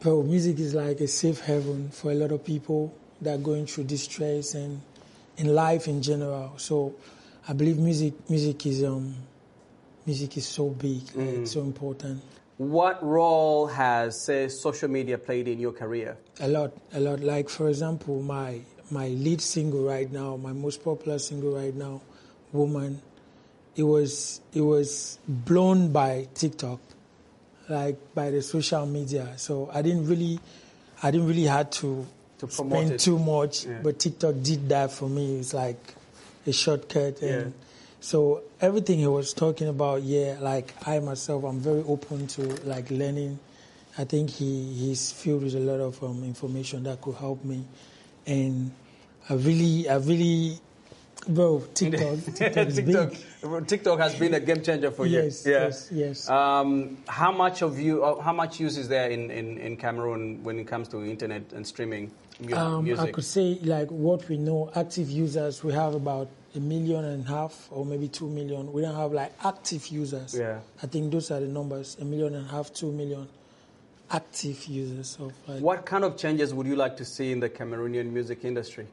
bro 0.00 0.22
music 0.22 0.58
is 0.58 0.74
like 0.74 1.00
a 1.00 1.08
safe 1.08 1.40
haven 1.40 1.90
for 1.90 2.10
a 2.10 2.14
lot 2.14 2.32
of 2.32 2.44
people 2.44 2.94
that 3.20 3.34
are 3.34 3.42
going 3.42 3.66
through 3.66 3.84
distress 3.84 4.54
and 4.54 4.80
in 5.36 5.54
life 5.54 5.88
in 5.88 6.02
general. 6.02 6.52
So 6.56 6.94
i 7.46 7.52
believe 7.52 7.78
music 7.78 8.14
music 8.30 8.64
is 8.66 8.82
um 8.84 9.14
music 10.06 10.36
is 10.36 10.46
so 10.46 10.70
big 10.70 11.02
like, 11.14 11.46
so 11.46 11.60
important 11.60 12.22
What 12.56 13.02
role 13.02 13.66
has, 13.66 14.20
say, 14.20 14.48
social 14.48 14.88
media 14.88 15.18
played 15.18 15.48
in 15.48 15.58
your 15.58 15.72
career? 15.72 16.16
A 16.40 16.46
lot, 16.48 16.72
a 16.92 17.00
lot. 17.00 17.20
Like 17.20 17.48
for 17.48 17.68
example, 17.68 18.22
my 18.22 18.60
my 18.90 19.08
lead 19.08 19.40
single 19.40 19.82
right 19.84 20.10
now, 20.10 20.36
my 20.36 20.52
most 20.52 20.84
popular 20.84 21.18
single 21.18 21.54
right 21.56 21.74
now, 21.74 22.00
"Woman," 22.52 23.02
it 23.74 23.82
was 23.82 24.40
it 24.52 24.60
was 24.60 25.18
blown 25.26 25.90
by 25.90 26.28
TikTok, 26.34 26.78
like 27.68 27.98
by 28.14 28.30
the 28.30 28.40
social 28.40 28.86
media. 28.86 29.32
So 29.36 29.68
I 29.72 29.82
didn't 29.82 30.06
really, 30.06 30.38
I 31.02 31.10
didn't 31.10 31.26
really 31.26 31.44
had 31.50 31.72
to, 31.82 32.06
To 32.38 32.46
promote 32.46 32.78
spend 32.78 32.92
it. 32.92 33.00
too 33.00 33.18
much, 33.18 33.66
Yeah. 33.66 33.80
but 33.82 33.98
TikTok 33.98 34.34
did 34.42 34.68
that 34.68 34.92
for 34.92 35.08
me. 35.08 35.40
It's 35.40 35.54
like 35.54 35.82
a 36.46 36.52
shortcut 36.52 37.20
and. 37.20 37.46
Yeah. 37.46 37.60
So 38.04 38.42
everything 38.60 38.98
he 38.98 39.06
was 39.06 39.32
talking 39.32 39.66
about, 39.66 40.02
yeah, 40.02 40.36
like 40.38 40.74
I 40.86 40.98
myself, 40.98 41.42
I'm 41.42 41.58
very 41.58 41.82
open 41.88 42.26
to 42.36 42.42
like 42.66 42.90
learning. 42.90 43.38
I 43.96 44.04
think 44.04 44.28
he, 44.28 44.74
he's 44.74 45.10
filled 45.10 45.42
with 45.42 45.54
a 45.54 45.58
lot 45.58 45.80
of 45.80 46.04
um, 46.04 46.22
information 46.22 46.82
that 46.82 47.00
could 47.00 47.14
help 47.14 47.42
me, 47.46 47.64
and 48.26 48.72
I 49.30 49.34
really, 49.34 49.88
I 49.88 49.96
really, 49.96 50.58
bro, 51.28 51.60
TikTok, 51.74 52.18
TikTok 52.34 52.68
TikTok. 52.74 53.66
TikTok 53.66 53.98
has 54.00 54.14
been 54.16 54.34
a 54.34 54.40
game 54.40 54.62
changer 54.62 54.90
for 54.90 55.06
Yes. 55.06 55.46
Yeah. 55.46 55.60
yes, 55.62 55.88
yes. 55.90 56.28
Um, 56.28 56.98
how 57.08 57.32
much 57.32 57.62
of 57.62 57.80
you, 57.80 58.04
uh, 58.04 58.20
how 58.20 58.34
much 58.34 58.60
use 58.60 58.76
is 58.76 58.86
there 58.86 59.08
in, 59.08 59.30
in, 59.30 59.56
in 59.56 59.78
Cameroon 59.78 60.44
when 60.44 60.58
it 60.58 60.66
comes 60.66 60.88
to 60.88 61.02
internet 61.02 61.54
and 61.54 61.66
streaming 61.66 62.10
mu- 62.38 62.54
Um, 62.54 62.84
music? 62.84 63.08
I 63.08 63.12
could 63.12 63.24
say 63.24 63.58
like 63.62 63.88
what 63.88 64.28
we 64.28 64.36
know, 64.36 64.70
active 64.76 65.08
users, 65.08 65.64
we 65.64 65.72
have 65.72 65.94
about 65.94 66.28
a 66.54 66.60
million 66.60 67.04
and 67.04 67.26
a 67.26 67.28
half 67.28 67.68
or 67.70 67.84
maybe 67.84 68.08
two 68.08 68.28
million. 68.28 68.72
We 68.72 68.82
don't 68.82 68.94
have 68.94 69.12
like 69.12 69.32
active 69.44 69.86
users. 69.88 70.34
Yeah. 70.38 70.60
I 70.82 70.86
think 70.86 71.12
those 71.12 71.30
are 71.30 71.40
the 71.40 71.48
numbers: 71.48 71.96
a 72.00 72.04
million 72.04 72.34
and 72.34 72.46
a 72.46 72.50
half, 72.50 72.72
two 72.72 72.92
million 72.92 73.28
active 74.10 74.64
users 74.66 75.16
of 75.20 75.32
like. 75.48 75.60
What 75.60 75.84
kind 75.84 76.04
of 76.04 76.16
changes 76.16 76.54
would 76.54 76.66
you 76.66 76.76
like 76.76 76.96
to 76.98 77.04
see 77.04 77.32
in 77.32 77.40
the 77.40 77.48
Cameroonian 77.48 78.10
music 78.10 78.44
industry? 78.44 78.86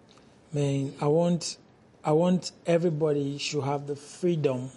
Man, 0.53 0.93
I 0.99 1.07
want, 1.07 1.57
I 2.03 2.11
want 2.11 2.51
everybody 2.65 3.37
should 3.37 3.63
have 3.63 3.87
the 3.87 3.95
freedom 3.95 4.69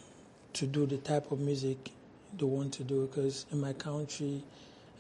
to 0.52 0.66
do 0.66 0.86
the 0.86 0.98
type 0.98 1.32
of 1.32 1.40
music 1.40 1.90
they 2.38 2.44
want 2.44 2.72
to 2.74 2.84
do. 2.84 3.06
Because 3.06 3.46
in 3.50 3.60
my 3.60 3.72
country, 3.72 4.42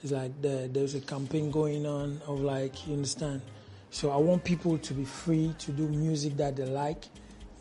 it's 0.02 0.12
like 0.12 0.32
there, 0.42 0.68
there's 0.68 0.94
a 0.94 1.00
campaign 1.00 1.50
going 1.50 1.86
on 1.86 2.20
of 2.26 2.40
like 2.40 2.86
you 2.86 2.94
understand. 2.94 3.42
So 3.90 4.10
I 4.10 4.16
want 4.16 4.42
people 4.42 4.76
to 4.78 4.94
be 4.94 5.04
free 5.04 5.54
to 5.60 5.70
do 5.70 5.86
music 5.86 6.36
that 6.38 6.56
they 6.56 6.64
like, 6.64 7.04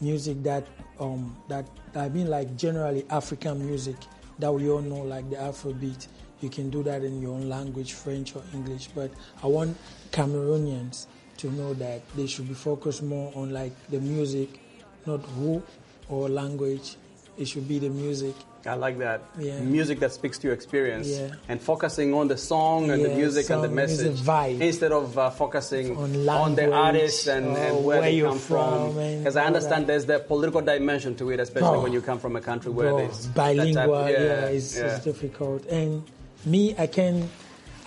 music 0.04 0.44
that 0.44 0.68
um 1.00 1.36
that 1.48 1.66
I 1.96 2.10
mean 2.10 2.28
like 2.28 2.56
generally 2.58 3.06
African 3.10 3.66
music 3.66 3.96
that 4.40 4.52
we 4.52 4.70
all 4.70 4.82
know 4.82 5.02
like 5.02 5.30
the 5.30 5.38
Afrobeat. 5.38 6.08
You 6.42 6.50
can 6.50 6.70
do 6.70 6.84
that 6.84 7.04
in 7.04 7.22
your 7.22 7.32
own 7.32 7.48
language, 7.48 7.94
French 7.94 8.36
or 8.36 8.44
English. 8.54 8.90
But 8.94 9.12
I 9.42 9.48
want 9.48 9.78
Cameroonians 10.12 11.08
to 11.38 11.52
know 11.52 11.74
that 11.76 12.02
they 12.16 12.28
should 12.28 12.48
be 12.48 12.54
focused 12.54 13.02
more 13.02 13.32
on 13.36 13.52
like 13.54 13.72
the 13.90 14.00
music, 14.00 14.60
not 15.06 15.22
who 15.38 15.64
or 16.10 16.30
language. 16.30 16.98
It 17.38 17.48
should 17.48 17.68
be 17.68 17.80
the 17.80 17.90
music. 17.90 18.36
I 18.66 18.76
like 18.76 18.98
that. 19.00 19.22
Yeah. 19.38 19.60
Music 19.60 20.00
that 20.00 20.14
speaks 20.14 20.38
to 20.38 20.48
your 20.48 20.54
experience 20.54 21.08
Yeah. 21.10 21.32
and 21.50 21.60
focusing 21.62 22.14
on 22.14 22.28
the 22.30 22.38
song 22.38 22.92
and 22.92 23.04
the 23.04 23.10
Yeah, 23.10 23.16
music 23.18 23.50
and 23.50 23.62
the 23.64 23.68
song, 23.68 23.76
message 23.76 24.22
vibe. 24.22 24.62
instead 24.62 24.92
of 24.94 25.18
uh, 25.18 25.30
focusing 25.32 25.98
On 25.98 26.56
the 26.56 26.72
artist 26.72 27.28
and, 27.28 27.48
and 27.48 27.84
where, 27.84 28.00
where 28.00 28.02
they 28.04 28.22
come 28.22 28.40
from. 28.40 28.94
Because 28.96 29.36
I 29.36 29.46
understand 29.46 29.84
that. 29.84 29.88
there's 29.88 30.06
the 30.06 30.20
political 30.20 30.62
dimension 30.62 31.16
to 31.16 31.32
it, 31.32 31.40
especially 31.42 31.70
Bro. 31.70 31.82
when 31.84 31.92
you 31.94 32.02
come 32.02 32.20
from 32.20 32.36
a 32.38 32.42
country 32.42 32.72
where 32.72 32.90
Bro, 32.90 32.98
there's 33.00 33.28
bilingual, 33.28 34.10
yeah, 34.10 34.46
it's, 34.46 34.78
it's 34.78 35.04
difficult. 35.04 35.66
And 35.66 36.04
me, 36.46 36.74
I 36.78 36.88
can 36.88 37.30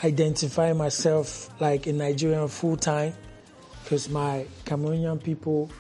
identify 0.04 0.72
myself 0.74 1.48
like 1.61 1.87
a 1.87 1.92
Nigerian 1.92 2.48
full 2.48 2.76
time 2.76 3.14
because 3.82 4.11
my 4.11 4.44
Cameroonian 4.66 5.22
people 5.22 5.70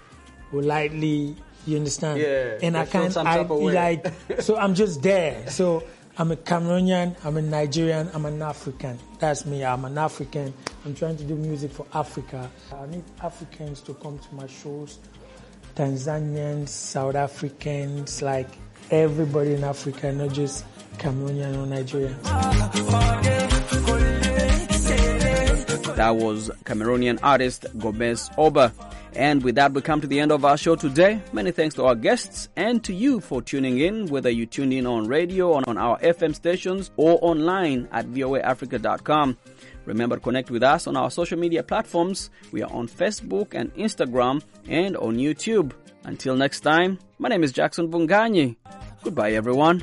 lightly, 0.62 1.36
you 1.66 1.76
understand? 1.76 2.20
Yeah, 2.20 2.58
and 2.62 2.76
I 2.76 2.86
can't, 2.86 3.16
I 3.16 3.22
type 3.24 3.50
of 3.50 3.60
way. 3.60 3.72
like, 3.72 4.06
so 4.40 4.56
I'm 4.56 4.74
just 4.74 5.02
there. 5.02 5.48
So 5.50 5.82
I'm 6.18 6.32
a 6.32 6.36
Cameroonian, 6.36 7.16
I'm 7.24 7.36
a 7.36 7.42
Nigerian, 7.42 8.08
I'm 8.14 8.24
an 8.24 8.40
African. 8.40 8.98
That's 9.18 9.44
me, 9.44 9.64
I'm 9.64 9.84
an 9.84 9.98
African. 9.98 10.54
I'm 10.84 10.94
trying 10.94 11.16
to 11.16 11.24
do 11.24 11.34
music 11.34 11.72
for 11.72 11.86
Africa. 11.92 12.50
I 12.72 12.86
need 12.86 13.04
Africans 13.22 13.80
to 13.82 13.94
come 13.94 14.18
to 14.18 14.34
my 14.34 14.46
shows. 14.46 14.98
Tanzanians, 15.74 16.68
South 16.68 17.16
Africans, 17.16 18.22
like 18.22 18.48
everybody 18.90 19.54
in 19.54 19.64
Africa, 19.64 20.10
not 20.10 20.32
just 20.32 20.64
Cameroonian 20.96 21.62
or 21.62 21.66
Nigerian. 21.66 22.16
That 25.96 26.16
was 26.16 26.50
Cameroonian 26.64 27.18
artist 27.22 27.66
Gomez 27.78 28.30
Oba. 28.38 28.72
And 29.16 29.42
with 29.42 29.54
that, 29.54 29.72
we 29.72 29.80
come 29.80 30.02
to 30.02 30.06
the 30.06 30.20
end 30.20 30.30
of 30.30 30.44
our 30.44 30.58
show 30.58 30.76
today. 30.76 31.22
Many 31.32 31.50
thanks 31.50 31.74
to 31.76 31.84
our 31.86 31.94
guests 31.94 32.50
and 32.54 32.84
to 32.84 32.92
you 32.92 33.20
for 33.20 33.40
tuning 33.40 33.78
in, 33.78 34.08
whether 34.08 34.28
you 34.28 34.44
tuned 34.44 34.74
in 34.74 34.86
on 34.86 35.08
radio, 35.08 35.54
on, 35.54 35.64
on 35.64 35.78
our 35.78 35.98
FM 36.00 36.34
stations, 36.34 36.90
or 36.96 37.18
online 37.22 37.88
at 37.92 38.06
voaafrica.com. 38.06 39.38
Remember 39.86 40.16
to 40.16 40.20
connect 40.20 40.50
with 40.50 40.62
us 40.62 40.86
on 40.86 40.96
our 40.98 41.10
social 41.10 41.38
media 41.38 41.62
platforms. 41.62 42.28
We 42.52 42.62
are 42.62 42.70
on 42.70 42.88
Facebook 42.88 43.54
and 43.54 43.74
Instagram 43.74 44.42
and 44.68 44.96
on 44.98 45.16
YouTube. 45.16 45.72
Until 46.04 46.36
next 46.36 46.60
time, 46.60 46.98
my 47.18 47.30
name 47.30 47.42
is 47.42 47.52
Jackson 47.52 47.90
Mvunganyi. 47.90 48.56
Goodbye, 49.02 49.32
everyone. 49.32 49.82